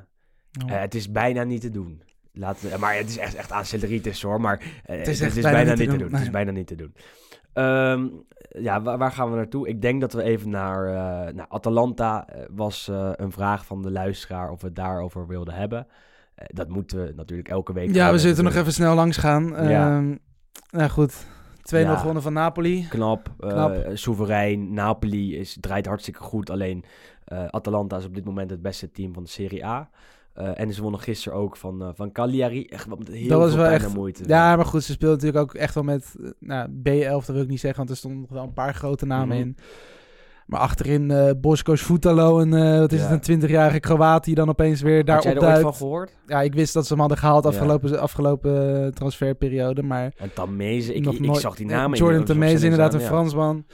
[0.67, 2.01] eh, het is bijna niet te doen.
[2.37, 4.41] Laten, maar het is echt, echt aanstelleritis hoor.
[4.41, 6.11] Maar eh, het is is, echt bijna, niet te doen.
[6.11, 6.93] Het is bijna niet te doen.
[8.61, 9.67] Ja, waar, waar gaan we naartoe?
[9.67, 12.27] Ik denk dat we even naar, eh, naar Atalanta.
[12.55, 15.87] was een vraag van de luisteraar of we het daarover wilden hebben.
[16.47, 17.93] Dat moeten we natuurlijk elke week.
[17.93, 18.61] Ja, we zitten nog doen.
[18.61, 19.43] even snel langs gaan.
[19.69, 19.95] Ja.
[19.97, 20.15] Ehm,
[20.71, 21.34] nou goed, 2-0
[21.69, 21.95] Ja.
[21.95, 22.85] gewonnen van Napoli.
[22.89, 23.75] Knap, eh, Knap.
[23.93, 24.73] soeverein.
[24.73, 26.49] Napoli is, draait hartstikke goed.
[26.49, 26.83] Alleen
[27.25, 29.89] eh, Atalanta is op dit moment het beste team van de Serie A.
[30.33, 32.65] Eh, en ze wonnen gisteren ook van, van Cagliari.
[32.65, 34.23] Echt met heel Dat was veel wel echt- moeite.
[34.27, 37.47] Ja, maar goed, ze speelden natuurlijk ook echt wel met nou, B11, dat wil ik
[37.47, 39.45] niet zeggen, want er stonden nog wel een paar grote namen Mhm.
[39.47, 39.57] in.
[40.45, 43.07] Maar achterin eh Boskos Futalo, een, eh, wat is Ja.
[43.07, 46.17] het, een 20-jarige Kroaat die dan opeens weer daar Had jij er ooit van gehoord?
[46.27, 47.49] Ja, ik wist dat ze hem hadden gehaald Ja.
[47.49, 52.63] afgelopen, afgelopen eh, transferperiode, maar En Tameze, ik, ik, zag die namen in Jordan Tameze,
[52.63, 53.05] inderdaad een ja.
[53.05, 53.65] Fransman.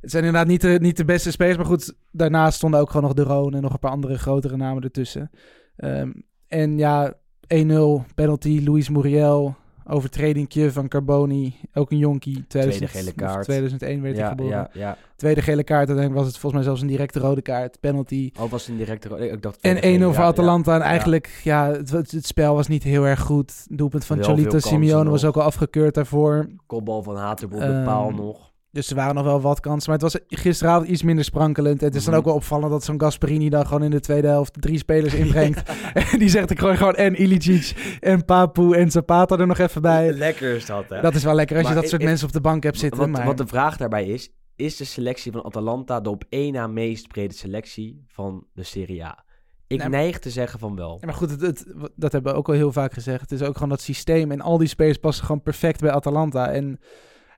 [0.00, 3.02] Het zijn inderdaad niet de, niet de beste spelers, maar goed, daarnaast stonden ook gewoon
[3.02, 5.30] nog de Roon en nog een paar andere grotere namen ertussen.
[5.76, 6.10] Ehm,
[6.48, 7.14] en ja,
[7.46, 9.56] 1-0, penalty, Luis Muriel,
[9.86, 12.44] overtredingje van Carboni, ook een jonkie.
[12.48, 13.44] 2000, gele kaart.
[13.44, 14.52] 2001 werd hij Ja, geboren.
[14.52, 14.96] ja, ja.
[15.16, 18.30] Tweede gele kaart, uiteindelijk was het volgens mij zelfs een directe rode kaart, penalty.
[18.38, 19.30] Al was het een directe...
[19.30, 20.74] Ik dacht En 1-0 voor ja, Atalanta.
[20.74, 23.66] En eigenlijk, ja, het, het, spel was niet heel erg goed.
[23.70, 26.48] Doelpunt van kansen Simeone was ook al afgekeurd daarvoor.
[26.66, 27.20] Kopbal van de
[27.50, 28.52] Ehm, paal nog.
[28.74, 29.90] Dus er waren nog wel wat kansen.
[29.90, 31.80] Maar het was gisteravond iets minder sprankelend.
[31.80, 32.18] En het is dan Mhm.
[32.22, 35.62] ook wel opvallend dat zo'n Gasperini dan gewoon in de tweede helft drie spelers inbrengt.
[35.94, 39.82] en die zegt ik gooi gewoon en Ilicic en Papu en Zapata er nog even
[39.82, 40.12] bij.
[40.26, 41.00] Lekker is dat, hè?
[41.00, 43.00] Dat is wel lekker als je dat soort ik- mensen op de bank hebt zitten.
[43.00, 43.24] wat, maar...
[43.26, 47.08] wat de vraag daarbij is, is de selectie van Atalanta de op één na meest
[47.08, 49.24] brede selectie van de Serie A?
[49.66, 50.96] Ik Nee, neig te zeggen van wel.
[51.00, 51.64] Ja, maar goed, het, het-
[51.96, 53.20] dat hebben we ook al heel vaak gezegd.
[53.20, 56.50] Het is ook gewoon dat systeem en al die spelers passen gewoon perfect bij Atalanta.
[56.50, 56.78] En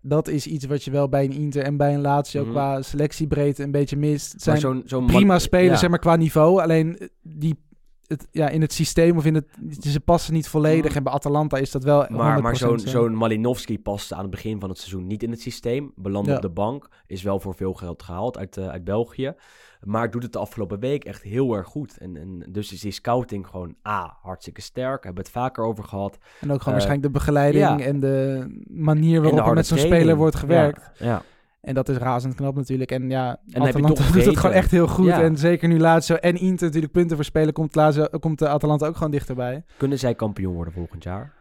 [0.09, 2.51] dat is iets wat je wel bij een Inter en bij een Lazio Mhm.
[2.51, 4.33] qua selectiebreedte een beetje mist.
[4.33, 5.77] Het zijn zo'n prima spelers, ja.
[5.77, 6.61] zeg maar, qua niveau.
[6.63, 7.65] Alleen eh, die,
[8.07, 9.47] het, ja, in het systeem of in het...
[9.81, 10.89] Ze passen niet volledig.
[10.89, 10.97] Mhm.
[10.97, 12.89] En bij Atalanta is dat wel Maar, maar 100% zo'n zo.
[12.89, 15.93] zo'n Malinowski paste aan het begin van het seizoen niet in het systeem.
[15.97, 16.37] Belandde Ja.
[16.37, 16.89] op de bank.
[17.07, 19.35] Is wel voor veel geld gehaald uit, eh, uit België.
[19.81, 21.99] Maar doet het de afgelopen week echt heel erg goed.
[21.99, 25.05] En, en dus is die scouting gewoon A, hartstikke sterk.
[25.05, 26.12] Hebben we het vaker over gehad.
[26.12, 27.87] En ook gewoon eh, waarschijnlijk de begeleiding ja.
[27.87, 30.91] en de manier En waarop er met zo'n speler wordt gewerkt.
[30.99, 31.22] Ja, ja.
[31.61, 32.91] En dat is razend knap natuurlijk.
[32.91, 35.07] En ja, je Atalanta doet het gewoon echt heel goed.
[35.07, 35.22] Ja.
[35.22, 38.97] En zeker nu Lazio en Inter natuurlijk punten verspelen, komt, Lazio, komt de Atalanta ook
[38.97, 39.64] gewoon dichterbij.
[39.77, 41.35] Kunnen zij kampioen worden volgend jaar?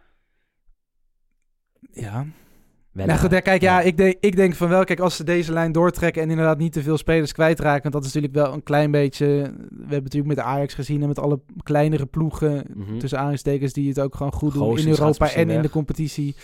[1.91, 2.25] Ja.
[2.95, 5.23] Wel, Nou goed, ja, kijk, ja, ik, denk, ik denk van wel, kijk, als ze
[5.23, 8.53] deze lijn doortrekken en inderdaad niet te veel spelers kwijtraken, want dat is natuurlijk wel
[8.53, 9.25] een klein beetje,
[9.69, 12.97] we hebben natuurlijk met Ajax gezien en met alle kleinere ploegen, Mhm.
[12.97, 16.35] tussen aanstekens, die het ook gewoon goed doen in Europa en in de competitie,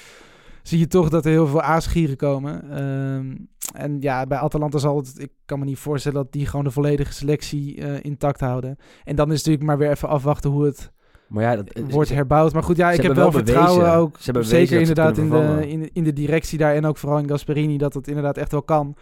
[0.64, 2.70] zie je toch dat er heel veel aasgieren komen.
[2.72, 3.36] Ehm,
[3.74, 6.72] en ja, bij Atalanta zal het, ik kan me niet voorstellen dat die gewoon de
[6.72, 8.78] volledige selectie eh, intact houden.
[9.04, 10.92] En dan is het natuurlijk maar weer even afwachten hoe het
[11.32, 12.54] Maar ja, dat, wordt ze- herbouwd.
[12.54, 14.18] Maar goed, ja, ik heb wel vertrouwen bewezen- ook.
[14.20, 17.78] ze Zeker inderdaad in de, in, in de directie daar en ook vooral in Gasperini
[17.78, 18.96] dat het inderdaad echt wel kan.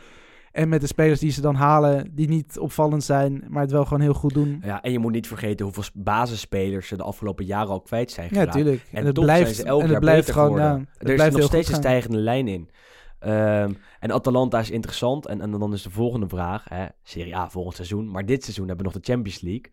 [0.51, 3.83] En met de spelers die ze dan halen, die niet opvallend zijn, maar het wel
[3.83, 4.61] gewoon heel goed doen.
[4.65, 8.27] Ja, en je moet niet vergeten hoeveel basisspelers ze de afgelopen jaren al kwijt zijn
[8.27, 8.51] Ja, geraakt.
[8.57, 8.85] tuurlijk.
[8.91, 11.39] En, het blijft, elk en het blijft beter gewoon, ja, het er is blijft nog
[11.39, 11.83] heel steeds een gaan.
[11.83, 12.69] stijgende lijn in.
[13.19, 15.25] Ehm, en Atalanta is interessant.
[15.25, 16.65] En, en dan is de volgende vraag.
[16.69, 18.11] Hè, Serie A volgend seizoen.
[18.11, 19.65] Maar dit seizoen hebben we nog de Champions League.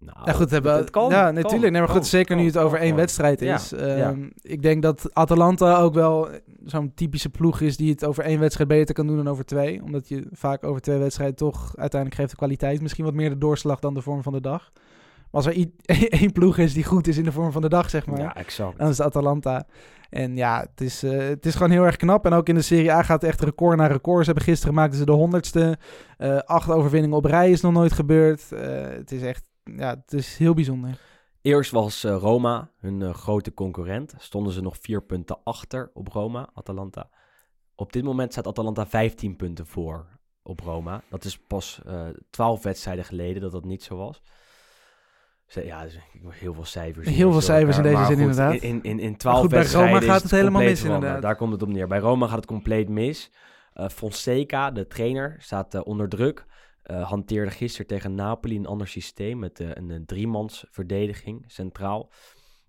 [0.00, 1.72] Nou, Ja, goed, hebben het kan, ja, natuurlijk.
[1.72, 3.68] Nee, maar goed, zeker nu het over één wedstrijd is.
[3.68, 3.76] ja.
[3.76, 6.28] Ehm, Ik denk dat Atalanta ook wel
[6.64, 9.82] zo'n typische ploeg is die het over één wedstrijd beter kan doen dan over twee.
[9.82, 13.38] Omdat je vaak over twee wedstrijden toch uiteindelijk geeft de kwaliteit misschien wat meer de
[13.38, 14.70] doorslag dan de vorm van de dag.
[15.30, 15.66] Maar als er
[16.20, 18.34] één ploeg is die goed is in de vorm van de dag, zeg maar, Ja,
[18.36, 18.78] exact.
[18.78, 19.66] dan is het Atalanta.
[20.10, 22.26] En ja, het is, eh, het is gewoon heel erg knap.
[22.26, 24.18] En ook in de Serie A gaat het echt record na record.
[24.24, 25.78] Ze hebben gisteren maakten ze de honderdste.
[26.16, 28.52] Eh acht overwinningen op rij is nog nooit gebeurd.
[28.52, 29.44] Eh, het is echt,
[29.76, 30.98] ja, het is heel bijzonder.
[31.40, 34.14] Eerst was eh, Roma hun eh, grote concurrent.
[34.18, 37.08] Stonden ze nog vier punten achter op Roma, Atalanta.
[37.74, 40.06] Op dit moment staat Atalanta 15 punten voor
[40.42, 41.02] op Roma.
[41.08, 44.22] Dat is pas eh 12 wedstrijden geleden dat dat niet zo was.
[45.46, 45.98] Ja, dus
[46.28, 47.08] heel veel cijfers.
[47.08, 48.54] Heel veel cijfers in deze Maar zin, goed, inderdaad.
[48.54, 51.22] In, in, in 12 goed, bij Roma wedstrijden gaat het helemaal mis, inderdaad.
[51.22, 51.86] Daar komt het op neer.
[51.86, 53.30] Bij Roma gaat het compleet mis.
[53.74, 56.46] Fonseca, de trainer, staat onder druk.
[56.88, 62.10] Eh, hanteerde gisteren tegen Napoli een ander systeem met eh, een, een driemans verdediging centraal.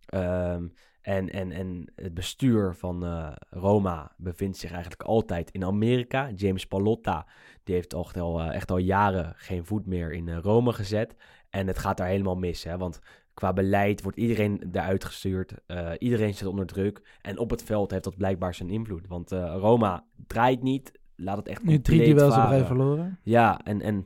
[0.05, 0.67] Ehm,
[1.01, 6.29] en, en, en het bestuur van eh, Roma bevindt zich eigenlijk altijd in Amerika.
[6.35, 7.27] James Pallotta
[7.63, 11.15] die heeft al, echt al jaren geen voet meer in Rome gezet.
[11.49, 12.99] En het gaat daar helemaal mis, hè, want
[13.33, 15.53] qua beleid wordt iedereen eruit gestuurd.
[15.97, 17.17] Iedereen zit onder druk.
[17.21, 19.07] En op het veld heeft dat blijkbaar zijn invloed.
[19.07, 23.19] Want Roma draait niet, laat het echt Nu drie duels op rij verloren.
[23.23, 24.05] Ja, en, en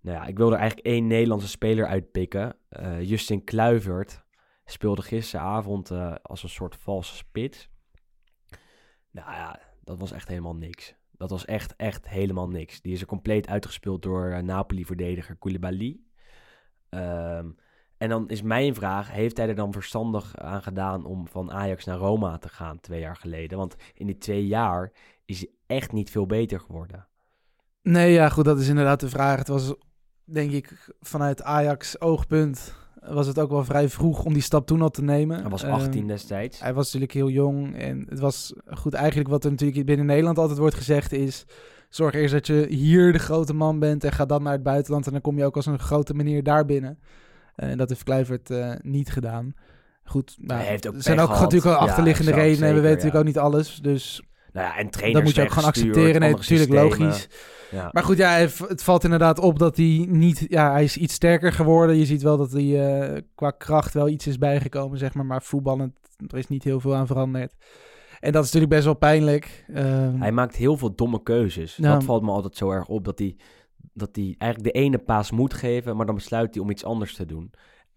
[0.00, 2.56] nou ja, ik wil er eigenlijk één Nederlandse speler uitpikken.
[2.68, 4.24] Eh, Justin Kluivert
[4.64, 7.68] speelde gisteravond eh, als een soort valse spits.
[9.10, 10.94] Nou ja, dat was echt helemaal niks.
[11.10, 12.80] Dat was echt, echt helemaal niks.
[12.80, 16.00] Die is er compleet uitgespeeld door eh, Napoli-verdediger Koulibaly.
[16.88, 17.50] Ehm,
[17.96, 21.84] en dan is mijn vraag, heeft hij er dan verstandig aan gedaan om van Ajax
[21.84, 23.58] naar Roma te gaan twee jaar geleden?
[23.58, 24.92] Want in die twee jaar
[25.30, 27.06] is echt niet veel beter geworden.
[27.82, 29.38] Nee, ja, goed, dat is inderdaad de vraag.
[29.38, 29.74] Het was,
[30.24, 34.82] denk ik, vanuit Ajax oogpunt was het ook wel vrij vroeg om die stap toen
[34.82, 35.40] al te nemen.
[35.40, 36.60] Hij was Ehm, 18 destijds.
[36.60, 38.94] Hij was natuurlijk heel jong en het was goed.
[38.94, 41.44] Eigenlijk wat er natuurlijk binnen Nederland altijd wordt gezegd is:
[41.88, 45.06] zorg eerst dat je hier de grote man bent en ga dan naar het buitenland
[45.06, 46.98] en dan kom je ook als een grote meneer daar binnen.
[47.54, 49.54] En dat heeft Kluivert eh, niet gedaan.
[50.04, 51.40] Goed, nou, Hij heeft ook er zijn ook gehad.
[51.42, 52.68] natuurlijk wel achterliggende redenen.
[52.68, 53.76] en we weten natuurlijk ook niet alles.
[53.76, 54.22] Dus
[54.52, 56.20] Nou ja, en trainers dat moet je ook gewoon accepteren.
[56.20, 57.28] Nee, natuurlijk logisch.
[57.70, 57.88] Ja.
[57.92, 58.30] Maar goed, ja,
[58.66, 60.46] het valt inderdaad op dat hij niet...
[60.48, 61.96] Ja, hij is iets sterker geworden.
[61.96, 65.26] Je ziet wel dat hij eh, qua kracht wel iets is bijgekomen, zeg maar.
[65.26, 67.54] Maar voetballend, er is niet heel veel aan veranderd.
[68.20, 69.64] En dat is natuurlijk best wel pijnlijk.
[69.74, 71.76] Ehm, Hij maakt heel veel domme keuzes.
[71.76, 73.04] Dat valt me altijd zo erg op.
[73.04, 73.36] Dat hij,
[73.92, 77.14] dat hij eigenlijk de ene paas moet geven, maar dan besluit hij om iets anders
[77.14, 77.50] te doen.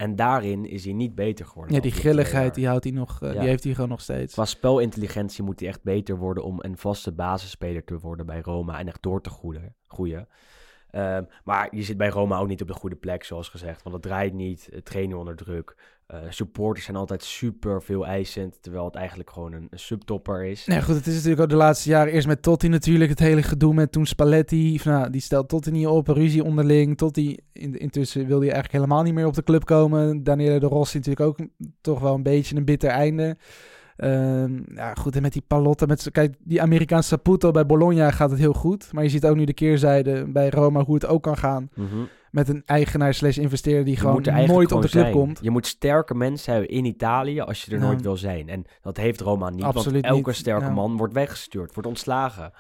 [0.04, 1.76] En daarin is hij niet beter geworden.
[1.76, 3.40] ja, die grilligheid, die, houdt hij nog, eh, Ja.
[3.40, 4.34] die heeft hij gewoon nog steeds.
[4.34, 8.80] Qua spelintelligentie moet hij echt beter worden om een vaste basisspeler te worden bij Roma
[8.80, 9.76] en echt door te groeien.
[9.88, 10.28] groeien.
[10.90, 13.84] Ehm, maar je zit bij Roma ook niet op de goede plek, zoals gezegd.
[13.84, 15.76] Want het draait niet, trainen onder druk.
[16.14, 20.66] Eh, supporters zijn altijd super veel eisend, terwijl het eigenlijk gewoon een, een subtopper is.
[20.66, 22.14] Nee, goed, het is natuurlijk ook de laatste jaren.
[22.14, 24.80] Eerst met Totti natuurlijk, het hele gedoe met toen Spalletti.
[24.84, 26.98] Nou, die stelt Totti niet op, ruzie onderling.
[26.98, 30.24] Totti, in, intussen wilde hij eigenlijk helemaal niet meer op de club komen.
[30.24, 31.48] Daniele de Rossi natuurlijk ook
[31.82, 33.38] toch wel een beetje een bitter einde.
[33.96, 38.30] Ehm, ja, goed, en met die Palotta, met, kijk, die Amerikaanse Saputo bij Bologna gaat
[38.30, 38.90] het heel goed.
[38.92, 41.70] Maar je ziet ook nu de keerzijde bij Roma hoe het ook kan gaan.
[41.76, 42.04] Mhm.
[42.34, 45.14] Met een eigenaar slash investeerder die Je gewoon nooit op de club zijn.
[45.14, 45.40] komt.
[45.42, 47.86] Je moet sterke mensen hebben in Italië als je er Ja.
[47.86, 48.50] nooit wil zijn.
[48.50, 50.72] En dat heeft Roma niet, Absoluut want elke niet, sterke ja.
[50.72, 52.52] man wordt weggestuurd, wordt ontslagen.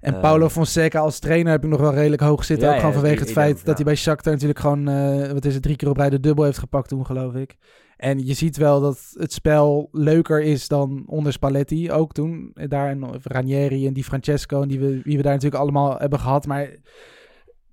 [0.00, 2.66] En Eh, Paulo Fonseca als trainer heb ik nog wel redelijk hoog zitten.
[2.66, 5.32] Ja, ook gewoon vanwege het ik feit denk, dat hij bij Shakhtar natuurlijk gewoon, eh,
[5.32, 7.56] wat is het, drie keer op rij de dubbel heeft gepakt toen, geloof ik.
[7.96, 12.50] En je ziet wel dat het spel leuker is dan onder Spalletti, ook toen.
[12.54, 16.18] Daar en Ranieri en die Francesco en die we, wie we daar natuurlijk allemaal hebben
[16.18, 16.46] gehad.
[16.46, 16.68] Maar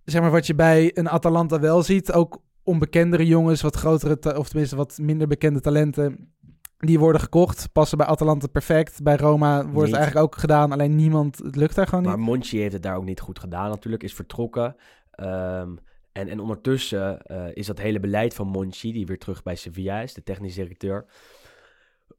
[0.10, 4.50] zeg maar wat je bij een Atalanta wel ziet, ook onbekendere jongens, wat grotere, of
[4.50, 6.34] tenminste wat minder bekende talenten...
[6.80, 9.04] Die worden gekocht, passen bij Atalanta perfect.
[9.04, 9.86] Bij Roma wordt Niet.
[9.86, 12.12] het eigenlijk ook gedaan, alleen niemand, het lukt daar gewoon niet.
[12.12, 14.76] Maar Monchi heeft het daar ook niet goed gedaan natuurlijk, is vertrokken.
[15.12, 15.76] Ehm,
[16.12, 20.00] en, en ondertussen eh, is dat hele beleid van Monchi, die weer terug bij Sevilla
[20.02, 21.06] is, de technisch directeur,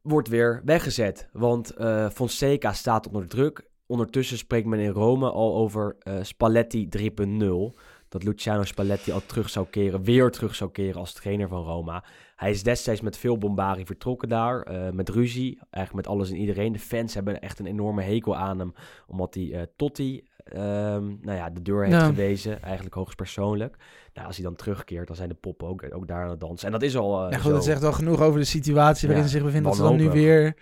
[0.02, 1.28] wordt weer weggezet.
[1.32, 3.69] Want eh, Fonseca staat onder druk.
[3.90, 7.78] Ondertussen spreekt men in Rome al over eh, Spalletti 3.0.
[8.08, 12.04] Dat Luciano Spalletti al terug zou keren, weer terug zou keren als trainer van Roma.
[12.36, 16.36] Hij is destijds met veel bombarie vertrokken daar, eh, met ruzie, eigenlijk met alles en
[16.36, 16.72] iedereen.
[16.72, 18.74] De fans hebben echt een enorme hekel aan hem,
[19.06, 22.06] omdat hij eh, Totti ehm, nou ja, de deur heeft Ja.
[22.06, 23.76] gewezen, eigenlijk hoogstpersoonlijk.
[24.14, 26.66] Nou, als hij dan terugkeert, dan zijn de poppen ook, ook daar aan het dansen.
[26.66, 29.24] En dat is al eh, Ja, goed, dat zegt wel genoeg over de situatie waarin
[29.26, 29.68] ze zich bevinden.
[29.70, 30.54] Dat ze dan nu weer...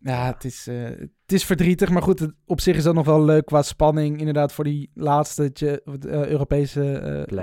[0.00, 0.74] Ja, het is, eh,
[1.22, 1.90] het is verdrietig.
[1.90, 4.18] Maar goed, het- op zich is dat nog wel leuk qua spanning.
[4.18, 6.80] Inderdaad, voor die laatste tje- eh, Europese...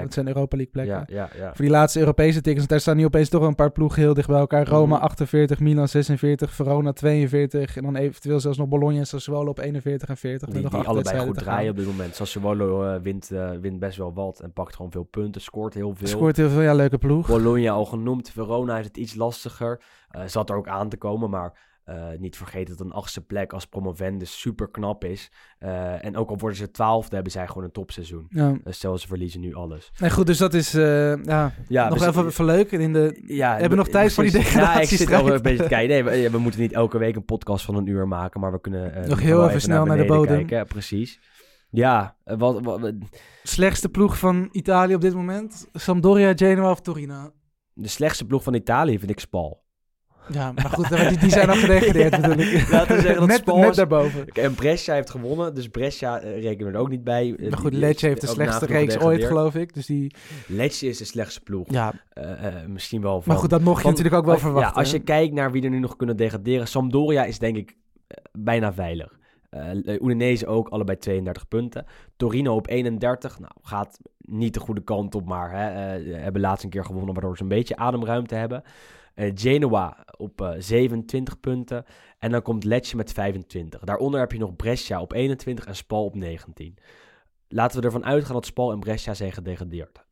[0.02, 1.16] het zijn Europa League plekken.
[1.16, 1.48] ja, ja, ja.
[1.48, 2.58] Voor die laatste Europese tickets.
[2.58, 4.68] Want daar staan nu opeens toch wel een paar ploegen heel dicht bij elkaar.
[4.68, 5.04] Roma Mhm.
[5.04, 7.78] 48, Milan 46, Verona 42.
[7.78, 10.48] En dan eventueel zelfs nog Bologna en Sassuolo op 41 en 40.
[10.48, 12.16] met Die, die allebei goed draaien op dit moment.
[12.16, 13.28] Sassuolo wint,
[13.62, 16.08] wint best wel wat en pakt gewoon veel punten, scoort heel veel.
[16.08, 17.28] Scoort heel veel, ja, leuke ploeg.
[17.28, 18.30] Bologna al genoemd.
[18.30, 19.82] Verona heeft het iets lastiger.
[20.10, 23.54] Eh, zat er ook aan te komen, maar eh, niet vergeten dat een achtste plek
[23.54, 25.32] als promovendus super knap is.
[25.60, 28.26] Eh, en ook al worden ze twaalfde, hebben zij gewoon een topseizoen.
[28.30, 28.50] Ja.
[28.50, 29.92] Uh, stel, ze verliezen nu alles.
[30.00, 32.72] Nee, goed, dus dat is ja, Ja, nog we even, leuk.
[32.72, 34.54] In de, Ja, hebben we nog tijd voor die precies.
[34.54, 35.22] Ja, ik zit degradatiestrijd?
[35.22, 35.90] al een beetje te kijken.
[35.90, 38.62] Nee, we, we moeten niet elke week een podcast van een uur maken, maar we
[38.62, 40.46] kunnen Nog heel even snel naar de bodem.
[40.46, 40.68] Kijken.
[40.68, 41.20] Precies.
[41.72, 42.94] Ja, eh, wat, wat,
[43.44, 45.68] slechtste ploeg van Italië op dit moment?
[45.74, 47.32] Sampdoria, Genoa of Torino?
[47.74, 49.64] de slechtste ploeg van Italië vind ik Spal.
[50.28, 52.70] Ja, maar goed, die, die zijn al gedegradeerd natuurlijk.
[52.72, 54.28] Laten we zeggen dat net, Spal net daarboven.
[54.28, 57.36] En Brescia heeft gewonnen, dus Brescia eh, rekenen we er ook niet bij.
[57.36, 59.74] Eh, Maar goed, Lecce heeft de slechtste reeks ooit, geloof ik.
[59.74, 60.16] Dus die,
[60.48, 61.68] Lecce is de slechtste ploeg.
[61.70, 61.94] ja,
[62.68, 63.32] misschien wel van...
[63.32, 64.74] maar goed, dat mocht je van- natuurlijk ook wel verwachten.
[64.74, 65.04] Ja, als je hè?
[65.04, 66.68] kijkt naar wie er nu nog kunnen degraderen.
[66.68, 67.78] Sampdoria is denk ik
[68.32, 69.20] bijna veilig.
[69.52, 71.86] Eh Udinese ook, allebei 32 punten.
[72.16, 73.40] Torino op 31.
[73.40, 77.14] Nou, gaat niet de goede kant op, maar hè, eh, hebben laatst een keer gewonnen,
[77.14, 78.64] waardoor ze een beetje ademruimte hebben.
[79.14, 81.86] Eh, Genoa op eh, 27 punten.
[82.20, 83.80] En dan komt Lecce met 25.
[83.80, 86.78] Daaronder heb je nog Brescia op 21 en Spal op 19.
[87.48, 90.06] Laten we ervan uitgaan dat Spal en Brescia zijn gedegradeerd.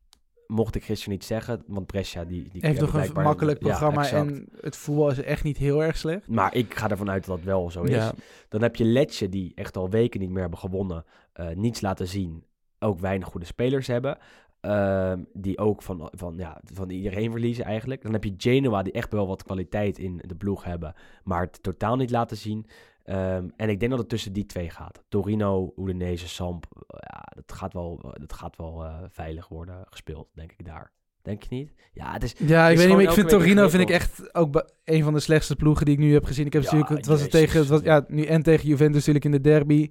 [0.50, 4.48] Mocht ik gisteren niet zeggen, want Brescia die, die heeft nog een makkelijk programma en
[4.60, 6.28] het voetbal is echt niet heel erg slecht.
[6.28, 7.90] Maar ik ga ervan uit dat dat wel zo is.
[7.90, 8.12] Ja,
[8.48, 11.04] Dan heb je Lecce, die echt al weken niet meer hebben gewonnen.
[11.32, 12.44] eh, niets laten zien.
[12.78, 14.18] Ook weinig goede spelers hebben.
[14.60, 18.02] ehm, die ook van, van, ja, van iedereen verliezen eigenlijk.
[18.02, 20.94] Dan heb je Genoa, die echt wel wat kwaliteit in de ploeg hebben.
[21.24, 22.66] Maar het totaal niet laten zien.
[23.04, 25.04] Ehm, en ik denk dat het tussen die twee gaat.
[25.08, 26.66] Torino, Udinese, Samp.
[26.88, 30.92] Ja, dat gaat wel, dat gaat wel eh, veilig worden gespeeld, denk ik daar.
[31.22, 31.72] Denk je niet?
[31.92, 32.34] Ja, het is...
[32.38, 35.12] Ja, ik is weet niet, maar ik vind Torino vind ik echt ook een van
[35.12, 36.46] de slechtste ploegen die ik nu heb gezien.
[36.46, 39.06] Ik heb Ja, natuurlijk, het was het tegen, het was, ja, nu en tegen Juventus
[39.06, 39.90] natuurlijk in de derby.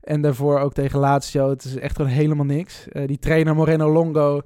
[0.00, 1.50] En daarvoor ook tegen Lazio.
[1.50, 2.88] Het is echt gewoon helemaal niks.
[2.88, 4.40] Eh, die trainer Moreno Longo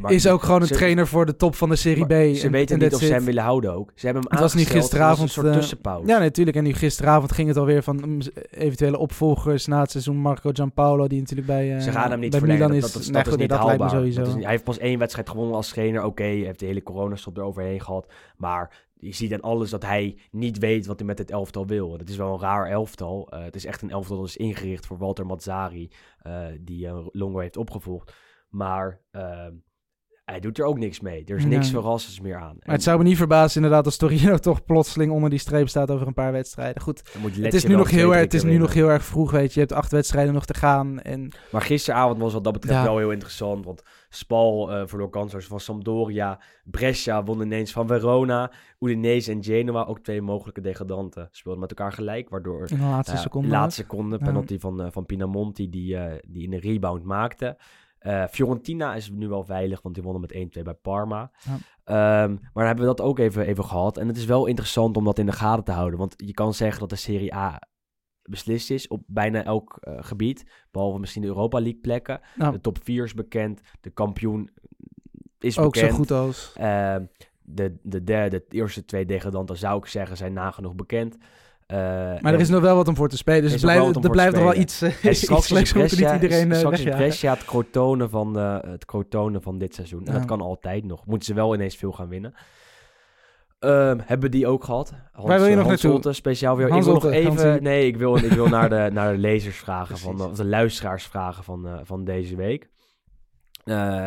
[0.00, 2.08] Maar is ook gewoon een ze- trainer voor de top van de Serie B.
[2.36, 3.92] Ze En- weten en niet of ze hem willen houden ook.
[3.94, 6.06] Ze hebben hem Het was aangesteld, gisteravond, was een soort eh, tussenpauze.
[6.08, 6.56] Ja, natuurlijk.
[6.56, 8.20] En nu gisteravond ging het alweer van mm,
[8.50, 10.16] eventuele opvolgers na het seizoen.
[10.16, 12.68] Marco Giampaolo, die natuurlijk bij, eh, Ze gaan hem niet bij verlengen.
[12.68, 12.92] Milan dat, is.
[12.94, 13.98] dat, dat, Nee, dat is niet dat lijkt me haalbaar.
[14.00, 14.18] sowieso.
[14.18, 16.04] Dat is niet- hij heeft pas één wedstrijd gewonnen als trainer.
[16.04, 18.12] Oké, hij heeft de hele coronastop eroverheen gehad.
[18.36, 21.98] Maar je ziet aan alles dat hij niet weet wat hij met het elftal wil.
[21.98, 23.26] Het is wel een raar elftal.
[23.30, 25.88] Eh, het is echt een elftal dat is ingericht voor Walter Mazzari,
[26.22, 28.12] eh, die eh, Longo heeft opgevolgd.
[28.54, 29.46] Maar eh,
[30.24, 31.24] hij doet er ook niks mee.
[31.24, 32.56] Er is niks verrassends meer aan.
[32.60, 35.90] Maar het zou me niet verbazen inderdaad als Torino toch plotseling onder die streep staat
[35.90, 36.82] over een paar wedstrijden.
[36.82, 37.02] Goed,
[37.40, 39.60] het is nu nog heel erg, het is nu nog heel erg vroeg, weet je.
[39.60, 41.00] Je hebt acht wedstrijden nog te gaan.
[41.00, 42.84] En Maar gisteravond was wat dat betreft Ja.
[42.84, 43.64] wel heel interessant.
[43.64, 46.40] Want Spal eh verloor kansloos van Sampdoria.
[46.64, 48.52] Brescia won ineens van Verona.
[48.80, 52.28] Udinese en Genoa, ook twee mogelijke degradanten, speelden met elkaar gelijk.
[52.28, 53.48] Waardoor in de laatste ja, seconde.
[53.48, 54.24] laatste seconde, Ja.
[54.24, 57.56] penalty van, eh, van Pinamonti, die, eh, die in de rebound maakte.
[58.04, 61.30] Eh, Fiorentina is nu wel veilig, want die wonnen met 1-2 bij Parma.
[61.44, 61.56] Ja.
[61.84, 63.96] Ehm, maar dan hebben we dat ook even, even gehad.
[63.96, 65.98] En het is wel interessant om dat in de gaten te houden.
[65.98, 67.60] Want je kan zeggen dat de Serie A
[68.22, 70.66] beslist is op bijna elk eh, gebied.
[70.70, 72.20] Behalve misschien de Europa League plekken.
[72.36, 73.60] De top 4 is bekend.
[73.80, 74.50] De kampioen
[75.38, 75.90] is ook bekend.
[75.90, 76.52] zo goed als.
[76.56, 77.04] Ehm,
[77.42, 81.16] de, de derde, de eerste twee degradanten zou ik zeggen zijn nagenoeg bekend.
[81.74, 83.42] Eh, Maar er is nog wel wat om voor te spelen.
[83.42, 85.72] Dus er blijft, er voor blijft nog wel iets, eh, En iets straks is niet
[85.72, 86.96] Brescia, iedereen eh, wegjagen.
[86.96, 90.06] Brescia het crotonen van, het crotonen van dit seizoen.
[90.06, 91.06] En dat kan altijd nog.
[91.06, 92.34] Moeten ze wel ineens veel gaan winnen.
[93.58, 94.92] Ehm, hebben die ook gehad?
[95.12, 96.00] Hans, Waar wil je eh, nog Hans naartoe?
[96.00, 96.68] Holte, speciaal weer.
[96.70, 97.62] Hans ik wil nog even...
[97.62, 101.04] Nee, ik wil, ik wil naar, de, naar de lezers vragen, van, of de luisteraars
[101.06, 102.68] vragen van, van deze week.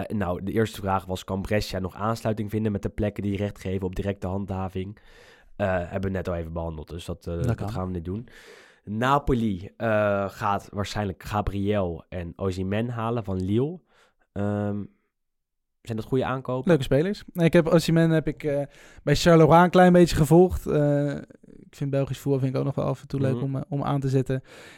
[0.08, 3.60] Nou, de eerste vraag was: kan Brescia nog aansluiting vinden met de plekken die recht
[3.60, 5.00] geven op directe handhaving?
[5.58, 7.70] Eh, hebben we net al even behandeld, dus dat, eh, Dat dat, kan.
[7.70, 8.28] gaan we niet doen.
[8.84, 13.80] Napoli eh, gaat waarschijnlijk Gabriel en Osimhen halen van Lille.
[14.34, 14.84] Ehm,
[15.82, 16.68] zijn dat goede aankopen?
[16.70, 17.24] Leuke spelers.
[17.34, 18.68] Nee, ik heb Osimhen heb ik
[19.04, 20.66] bij Charleroi een klein beetje gevolgd.
[21.70, 23.44] Ik vind Belgisch voetbal vind ik ook nog wel af en toe leuk Mhm.
[23.44, 24.36] om, om aan te zetten.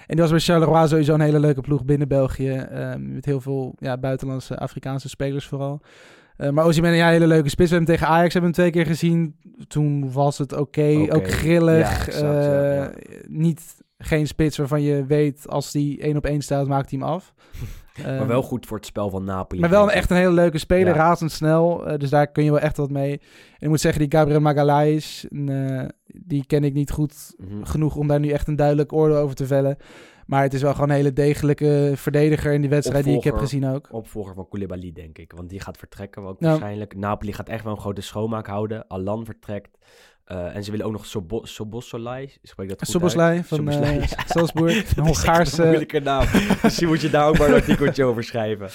[0.07, 2.49] En die was bij Charleroi sowieso een hele leuke ploeg binnen België.
[2.55, 5.81] eh, met heel veel ja, buitenlandse Afrikaanse spelers vooral.
[6.39, 7.69] Eh, maar Osimhen, ja, een hele leuke spits.
[7.69, 9.35] We hebben hem tegen Ajax hebben hem twee keer gezien.
[9.67, 11.79] Toen was het oké, ook grillig.
[11.89, 12.87] Ja, exact, ja, ja.
[12.89, 12.95] eh,
[13.27, 13.61] Niet,
[13.97, 17.33] geen spits waarvan je weet, als die één op één staat, maakt hij hem af.
[18.05, 19.61] maar wel goed voor het spel van Napoli.
[19.61, 20.99] maar wel een, echt een hele leuke speler, Ja.
[21.01, 21.87] razendsnel.
[21.87, 23.11] eh, dus daar kun je wel echt wat mee.
[23.11, 23.19] En
[23.59, 25.25] ik moet zeggen, die Gabriel Magalhaes,
[26.05, 27.63] die ken ik niet goed Mhm.
[27.63, 29.77] genoeg om daar nu echt een duidelijk oordeel over te vellen.
[30.29, 33.37] Maar het is wel gewoon een hele degelijke verdediger in die wedstrijd die ik heb
[33.37, 33.87] gezien ook.
[33.91, 35.31] Opvolger van Koulibaly, denk ik.
[35.35, 36.47] Want die gaat vertrekken ook Ja.
[36.47, 36.95] waarschijnlijk.
[36.95, 38.87] Napoli gaat echt wel een grote schoonmaak houden.
[38.87, 39.77] Alan vertrekt.
[40.29, 42.29] Eh, en ze willen ook nog Sobo Sobosolai.
[42.43, 44.23] Spreek dat goed Soboslai van Soboslai, eh, ja.
[44.25, 45.61] Salzburg, een Hongaarse...
[45.61, 46.25] een moeilijke naam.
[46.63, 48.69] Misschien moet je daar ook maar een artikeltje over schrijven.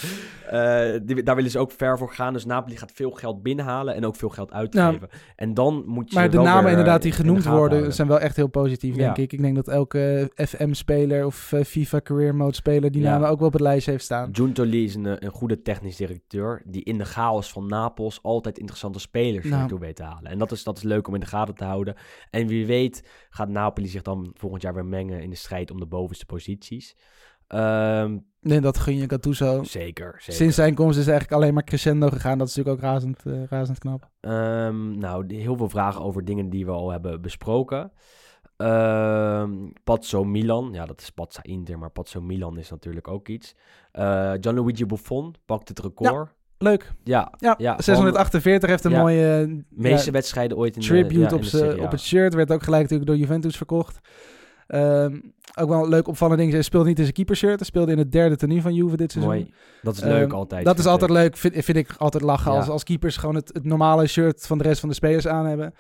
[0.50, 2.32] Eh, die, daar willen ze ook ver voor gaan.
[2.32, 5.09] Dus Napoli gaat veel geld binnenhalen en ook veel geld uitgeven.
[5.36, 7.92] En dan moet je Maar de namen inderdaad die genoemd worden houden.
[7.94, 9.22] zijn wel echt heel positief, denk Ja.
[9.22, 9.32] ik.
[9.32, 13.52] Ik denk dat elke FM-speler of FIFA Career Mode speler die namen ook wel op
[13.52, 14.28] het lijstje heeft staan.
[14.32, 18.98] Giuntoli is een, een goede technisch directeur die in de chaos van Napels altijd interessante
[18.98, 19.57] spelers Nou.
[19.57, 20.30] naartoe weet te halen.
[20.30, 21.95] En dat is, dat is leuk om in de gaten te houden.
[22.30, 25.78] En wie weet gaat Napoli zich dan volgend jaar weer mengen in de strijd om
[25.80, 26.97] de bovenste posities.
[27.47, 29.62] Ehm, Nee, dat gun je Gattuso.
[29.62, 30.32] zeker, zeker.
[30.34, 32.38] Sinds zijn komst is het eigenlijk alleen maar crescendo gegaan.
[32.38, 34.11] Dat is natuurlijk ook razend, eh, razend knap.
[34.20, 37.92] Ehm, nou, heel veel vragen over dingen die we al hebben besproken.
[39.84, 43.55] Pazzo Milan, ja, dat is Pazza Inter, maar Pazzo Milan is natuurlijk ook iets.
[43.92, 46.34] Eh Gianluigi Buffon pakt het record.
[46.59, 46.92] Leuk.
[47.05, 51.28] Ja, Ja, Ja, 648 heeft een ja, mooie meeste wedstrijden ooit in de, tribute ja,
[51.28, 52.34] in op, de Serie op het shirt.
[52.34, 53.98] Werd ook gelijk natuurlijk door Juventus verkocht.
[54.66, 55.20] Ehm,
[55.60, 56.52] ook wel een leuk opvallend ding.
[56.52, 57.56] Hij speelde niet in zijn keepershirt.
[57.58, 59.34] Hij speelde in het derde tenue van Juve dit seizoen.
[59.34, 59.52] Mooi.
[59.82, 60.64] Dat is leuk Ehm, altijd.
[60.64, 61.16] Dat is altijd ik.
[61.16, 61.36] leuk.
[61.36, 62.58] Vind, vind ik altijd lachen Ja.
[62.58, 65.46] als, als keepers gewoon het, het normale shirt van de rest van de spelers aan
[65.46, 65.74] hebben.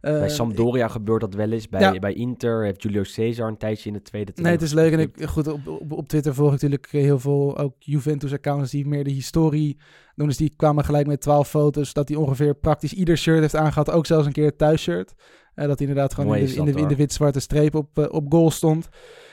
[0.00, 1.68] Bij Ehm, Sampdoria gebeurt dat wel eens.
[1.68, 1.98] Bij, Ja.
[1.98, 4.92] bij Inter heeft Julio Cesar een tijdje in de tweede Nee, het is leuk.
[4.92, 8.86] En ik, goed, op, op, op Twitter volg ik natuurlijk heel veel ook Juventus-accounts die
[8.86, 9.78] meer de historie
[10.14, 10.26] doen.
[10.26, 13.90] Dus die kwamen gelijk met 12 foto's dat hij ongeveer praktisch ieder shirt heeft aangehad.
[13.90, 15.14] Ook zelfs een keer het thuisshirt.
[15.54, 18.12] Eh dat hij inderdaad gewoon in de, in, de, in de wit-zwarte streep op, eh,
[18.12, 18.88] op goal stond.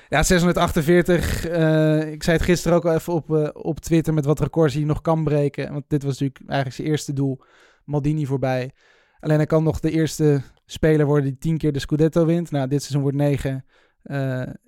[0.09, 1.45] Ja, 648.
[1.45, 4.84] eh, ik zei het gisteren ook al even op, op Twitter met wat records hij
[4.84, 5.74] nog kan breken.
[5.74, 7.41] Want dit was natuurlijk eigenlijk zijn eerste doel.
[7.84, 8.72] Maldini voorbij.
[9.20, 12.51] Alleen hij kan nog de eerste speler worden die tien keer de Scudetto wint.
[12.51, 13.65] Nou, dit seizoen wordt negen.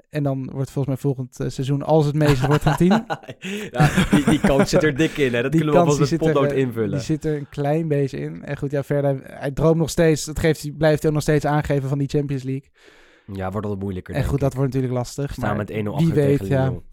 [0.10, 2.89] En dan wordt volgens mij volgend eh, seizoen, als het meeste wordt, van tien.
[3.72, 5.34] ja, die, die kans zit er dik in.
[5.34, 5.41] Hè?
[5.41, 6.89] Dat Die kunnen we wel met potlood eh, invullen.
[6.89, 8.43] Die zit er een klein beetje in.
[8.43, 10.26] En goed, ja, verder, hij droomt nog steeds.
[10.26, 12.70] Dat geeft, hij- blijft hij nog steeds aangeven van die Champions League.
[13.34, 14.16] Ja, wordt altijd moeilijker.
[14.16, 14.39] En goed, ik.
[14.39, 15.34] dat wordt natuurlijk lastig.
[15.34, 16.70] staan met 1-0 wie achter weet, tegen ja.
[16.70, 16.84] Lyon.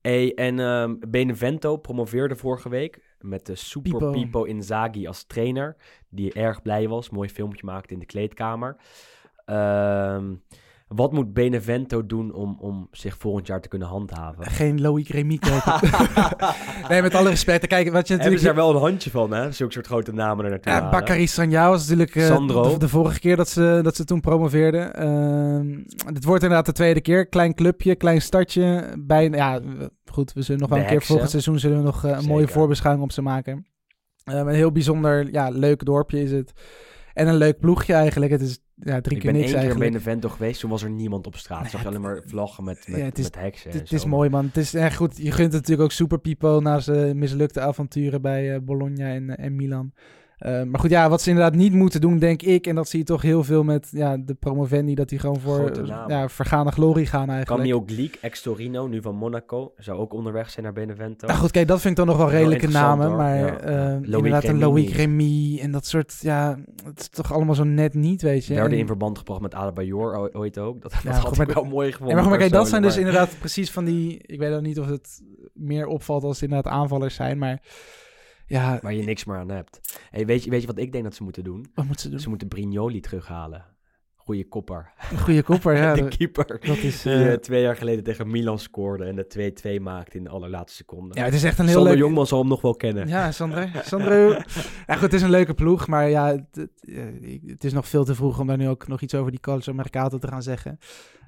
[0.00, 4.10] Hey, en ehm, Benevento promoveerde vorige week met de Super Pipo.
[4.10, 4.44] Pipo.
[4.44, 5.76] Inzaghi als trainer.
[6.08, 7.10] Die erg blij was.
[7.10, 8.76] Mooi filmpje maakte in de kleedkamer.
[9.44, 10.34] Ehm,
[10.86, 14.46] wat moet Benevento doen om, om zich volgend jaar te kunnen handhaven?
[14.46, 15.80] Geen Loïc Remy kijken.
[16.88, 17.66] nee, met alle respect.
[17.66, 18.38] Kijk, wat je Hebben natuurlijk...
[18.38, 19.52] ze daar wel een handje van, hè?
[19.52, 20.90] Zulke soort grote namen er naartoe Ja.
[20.90, 22.72] Bakary Sanjao was natuurlijk eh, Sandro.
[22.72, 24.94] De, de vorige keer dat ze, dat ze toen promoveerden.
[24.94, 25.46] Ehm
[26.12, 27.26] dit wordt inderdaad de tweede keer.
[27.26, 28.94] Klein clubje, klein stadje.
[28.98, 29.60] Bijna, ja,
[30.04, 32.48] goed, we zullen nog wel een keer volgend seizoen zullen we nog eh, een mooie
[32.48, 33.66] voorbeschouwing op ze maken.
[34.24, 36.52] Ehm, een heel bijzonder, ja, leuk dorpje is het.
[37.16, 38.32] En een leuk ploegje eigenlijk.
[38.32, 39.90] Het is ja, drie Ik keer ben niks één keer in eigenlijk.
[39.90, 41.60] Benevento geweest, toen was er niemand op straat.
[41.60, 43.70] Nee, Zag je alleen maar vlaggen met, met, Ja, het is- met heksen.
[43.70, 44.44] en Het, het is mooi, man.
[44.46, 45.16] Het is echt goed.
[45.16, 49.36] Je gunt het natuurlijk ook Super Pipo na zijn mislukte avonturen bij eh, Bologna en,
[49.36, 49.92] en Milan.
[50.36, 52.98] Eh, maar goed, ja, wat ze inderdaad niet moeten doen, denk ik, en dat zie
[52.98, 57.06] je toch heel veel met ja, de promovendi, dat die gewoon voor ja, vergane glorie
[57.06, 57.62] gaan eigenlijk.
[57.62, 59.72] Camille Gliek, ex-Torino, nu van Monaco.
[59.76, 61.26] Zou ook onderweg zijn naar Benevento.
[61.26, 63.16] Nou goed, kijk, dat vind ik dan nog wel redelijke namen, hoor.
[63.16, 64.90] maar Ja, eh, inderdaad een Loïc.
[64.90, 68.54] Remy en dat soort, ja, het is toch allemaal zo net niet, weet je.
[68.54, 70.82] werden En- in verband gebracht met Adebayor ooit ook.
[70.82, 72.16] Dat, dat Ja, had ik wel mooi gevonden.
[72.16, 74.86] maar, maar kijk, dat zijn dus inderdaad precies van die, ik weet ook niet of
[74.86, 75.20] het
[75.54, 77.62] meer opvalt als het inderdaad aanvallers zijn, maar
[78.46, 79.98] ja, maar Waar je niks meer aan hebt.
[80.10, 81.66] Hey, weet, je, weet je wat ik denk dat ze moeten doen?
[81.74, 82.20] wat moeten ze doen?
[82.20, 83.64] Ze moeten Brignoli terughalen.
[84.26, 84.92] Goeie kopper.
[85.10, 85.94] Een goede kopper, ja.
[85.94, 86.60] de keeper.
[86.66, 90.16] Dat is, Die eh, eh, twee jaar geleden tegen Milan scoorde en de 2-2 maakte
[90.16, 91.18] in de allerlaatste seconde.
[91.18, 92.02] ja, het is echt een heel Sander leuk...
[92.02, 93.08] Jongman zal hem nog wel kennen.
[93.08, 93.66] Ja, Sandro.
[93.82, 94.30] Sandro.
[94.86, 96.44] Ja, goed, het is een leuke ploeg, maar ja,
[97.46, 99.72] het, is nog veel te vroeg om daar nu ook nog iets over die Calcio
[99.72, 100.78] Mercato te gaan zeggen.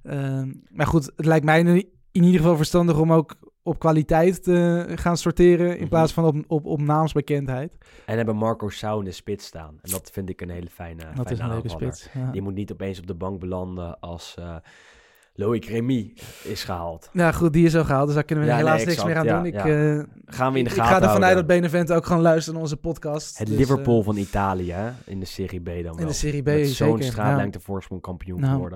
[0.03, 4.43] Ehm, maar goed, het lijkt mij nu in ieder geval verstandig om ook op kwaliteit
[4.43, 5.89] te gaan sorteren in Mhm.
[5.89, 7.73] plaats van op, op, op naamsbekendheid.
[8.07, 9.79] En hebben Marco Sau in de spits staan.
[9.83, 12.09] En dat vind ik een hele fijne, dat fijne is een leuke spits.
[12.15, 12.31] Ja.
[12.31, 14.57] Die moet niet opeens op de bank belanden als eh
[15.35, 16.13] Loïc Remy
[16.45, 17.11] is gehaald.
[17.13, 19.17] Ja, goed, die is al gehaald, dus daar kunnen we Ja, helaas nee, niks meer
[19.17, 19.47] aan ja, doen.
[19.47, 19.63] Ik, eh,
[20.27, 21.37] Gaan we in de ik gaten ga ervan uit houden.
[21.37, 23.39] dat Benevento ook gewoon luistert naar onze podcast.
[23.39, 24.91] Het Dus, Liverpool eh, van Italië, hè?
[25.07, 25.99] in de Serie B dan wel.
[25.99, 28.71] in de Serie B, Met zo'n straatlengte voorsprong kampioen Nou.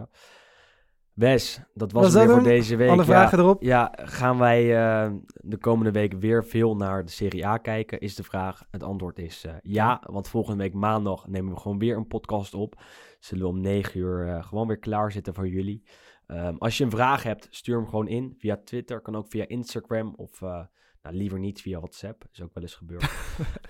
[1.14, 2.88] Wes, dat was, Was het weer voor deze week.
[2.88, 3.62] Alle Ja, vragen erop?
[3.62, 8.00] Ja, gaan wij eh, de komende week weer veel naar de Serie A kijken?
[8.00, 8.64] Is de vraag.
[8.70, 12.54] Het antwoord is eh, ja, want volgende week maandag nemen we gewoon weer een podcast
[12.54, 12.80] op.
[13.18, 15.82] Zullen we om 9 uur eh, gewoon weer klaarzitten voor jullie.
[16.26, 19.00] Ehm, als je een vraag hebt, stuur hem gewoon in via Twitter.
[19.00, 22.24] Kan ook via Instagram of nou, liever niet via WhatsApp.
[22.32, 23.00] Is ook wel eens gebeurd.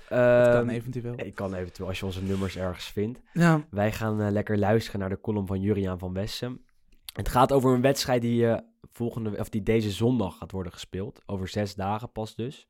[0.09, 1.15] Dat Ehm, kan eventueel.
[1.17, 3.21] ik kan eventueel als je onze nummers ergens vindt.
[3.33, 6.65] Ja, Wij gaan lekker luisteren naar de column van Juriaan van Wessem.
[7.13, 8.59] Het gaat over een wedstrijd die, eh,
[8.93, 11.23] volgende, of die deze zondag gaat worden gespeeld.
[11.27, 12.69] Over zes dagen pas dus.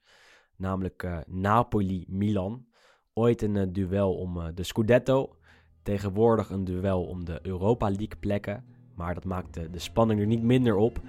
[0.56, 2.66] Namelijk eh, Napoli-Milan.
[3.12, 5.36] Ooit een eh, duel om de Scudetto.
[5.82, 8.64] Tegenwoordig een duel om de Europa League plekken.
[8.94, 11.00] Maar dat maakt de, de spanning er niet minder op.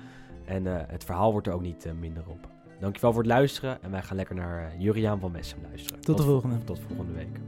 [0.45, 2.47] En het verhaal wordt er ook niet minder op.
[2.79, 3.83] Dankjewel voor het luisteren.
[3.83, 6.01] En wij gaan lekker naar Juriaan van Wessem luisteren.
[6.01, 6.63] Tot de vo- volgende.
[6.63, 7.39] Tot volgende week.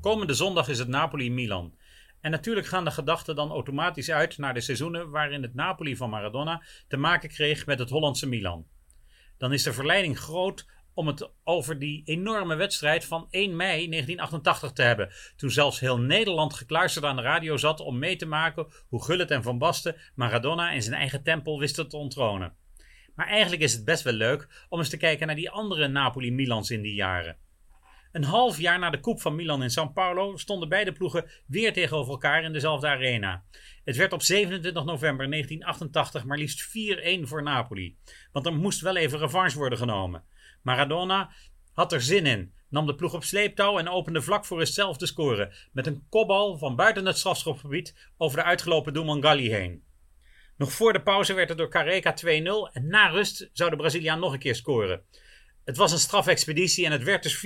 [0.00, 1.74] Komende zondag is het Napoli-Milan.
[2.20, 6.10] En natuurlijk gaan de gedachten dan automatisch uit naar de seizoenen waarin het Napoli van
[6.10, 8.66] Maradona te maken kreeg met het Hollandse Milan.
[9.38, 14.72] Dan is de verleiding groot om het over die enorme wedstrijd van 1 mei 1988
[14.72, 15.10] te hebben.
[15.36, 19.30] Toen zelfs heel Nederland gekluisterd aan de radio zat om mee te maken hoe Gullit
[19.30, 22.54] en Van Basten Maradona in zijn eigen tempel wisten te onttronen.
[23.14, 26.70] Maar eigenlijk is het best wel leuk om eens te kijken naar die andere Napoli-Milans
[26.70, 27.36] in die jaren.
[28.12, 31.72] Een half jaar na de koep van Milan in São Paulo stonden beide ploegen weer
[31.72, 33.44] tegenover elkaar in dezelfde arena.
[33.84, 37.96] Het werd op 27 november 1988 maar liefst 4-1 voor Napoli.
[38.32, 40.24] Want er moest wel even revanche worden genomen.
[40.62, 41.30] Maradona
[41.72, 45.06] had er zin in, nam de ploeg op sleeptouw en opende vlak voor zichzelf de
[45.06, 45.52] score.
[45.72, 49.84] Met een kopbal van buiten het strafschopgebied over de uitgelopen doelman Galli heen.
[50.56, 52.26] Nog voor de pauze werd het door Careca 2-0
[52.72, 55.02] en na rust zou de Braziliaan nog een keer scoren.
[55.70, 57.40] Het was een strafexpeditie en het werd dus 4-1.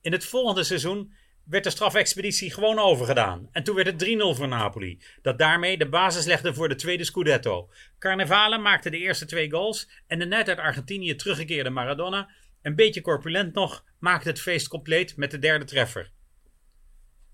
[0.00, 1.12] In het volgende seizoen
[1.44, 3.48] werd de strafexpeditie gewoon overgedaan.
[3.52, 7.04] En toen werd het 3-0 voor Napoli, dat daarmee de basis legde voor de tweede
[7.04, 7.70] Scudetto.
[7.98, 12.30] Carnevale maakte de eerste twee goals en de net uit Argentinië teruggekeerde Maradona,
[12.62, 16.10] een beetje corpulent nog, maakte het feest compleet met de derde treffer.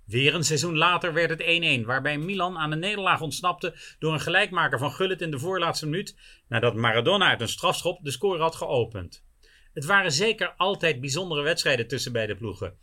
[0.07, 4.21] Weer een seizoen later werd het 1-1, waarbij Milan aan een nederlaag ontsnapte door een
[4.21, 6.17] gelijkmaker van Gullit in de voorlaatste minuut,
[6.49, 9.31] nadat Maradona uit een strafschop de score had geopend.
[9.75, 12.79] Het waren zeker altijd bijzondere wedstrijden tussen beide ploegen.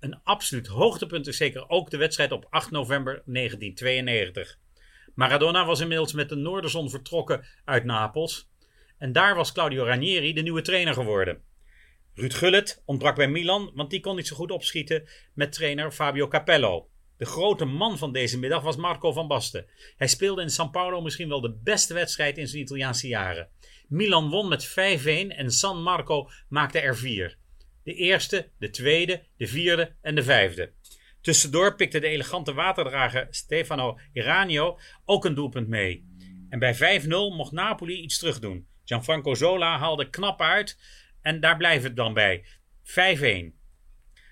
[0.00, 4.58] Een absoluut hoogtepunt is zeker ook de wedstrijd op 8 november 1992.
[5.14, 8.50] Maradona was inmiddels met de Noorderzon vertrokken uit Napels.
[8.98, 11.42] En daar was Claudio Ranieri de nieuwe trainer geworden.
[12.14, 16.28] Ruud Gullit ontbrak bij Milan, want die kon niet zo goed opschieten met trainer Fabio
[16.28, 16.88] Capello.
[17.16, 19.66] De grote man van deze middag was Marco van Basten.
[19.96, 23.48] Hij speelde in San Paulo misschien wel de beste wedstrijd in zijn Italiaanse jaren.
[23.92, 24.72] Milan won met 5-1
[25.28, 27.36] en San Marco maakte er 4.
[27.82, 30.72] De eerste, de tweede, de vierde en de vijfde.
[31.20, 36.06] Tussendoor pikte de elegante waterdrager Stefano Iranio ook een doelpunt mee.
[36.48, 38.66] En bij 5-0 mocht Napoli iets terugdoen.
[38.84, 40.78] Gianfranco Zola haalde knap uit
[41.20, 42.44] en daar blijft het dan bij.
[42.84, 43.60] 5-1.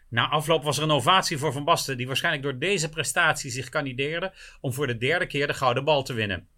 [0.08, 3.68] Na afloop was er een ovatie voor Van Basten, die waarschijnlijk door deze prestatie zich
[3.68, 6.48] kandideerde om voor de derde keer de gouden bal te winnen.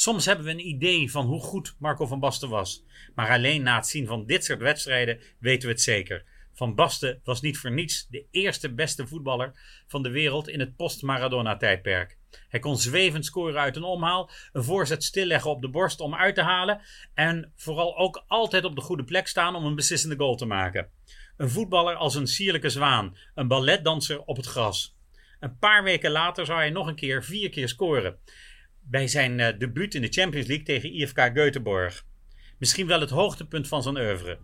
[0.00, 2.84] Soms hebben we een idee van hoe goed Marco van Basten was,
[3.14, 6.24] maar alleen na het zien van dit soort wedstrijden weten we het zeker.
[6.52, 9.52] Van Basten was niet voor niets de eerste beste voetballer
[9.86, 12.18] van de wereld in het post-Maradona-tijdperk.
[12.48, 16.34] Hij kon zwevend scoren uit een omhaal, een voorzet stilleggen op de borst om uit
[16.34, 16.80] te halen
[17.14, 20.90] en vooral ook altijd op de goede plek staan om een beslissende goal te maken.
[21.36, 24.98] Een voetballer als een sierlijke zwaan, een balletdanser op het gras.
[25.40, 28.18] Een paar weken later zou hij nog een keer vier keer scoren.
[28.90, 32.04] Bij zijn uh, debuut in de Champions League tegen IFK Göteborg.
[32.58, 34.38] Misschien wel het hoogtepunt van zijn oeuvre.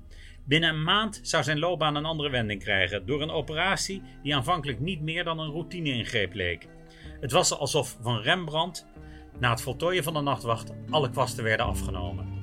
[0.45, 4.81] Binnen een maand zou zijn loopbaan een andere wending krijgen door een operatie die aanvankelijk
[4.81, 6.67] niet meer dan een routine-ingreep leek.
[7.21, 8.87] Het was alsof van Rembrandt
[9.39, 12.36] na het voltooien van de nachtwacht alle kwasten werden afgenomen.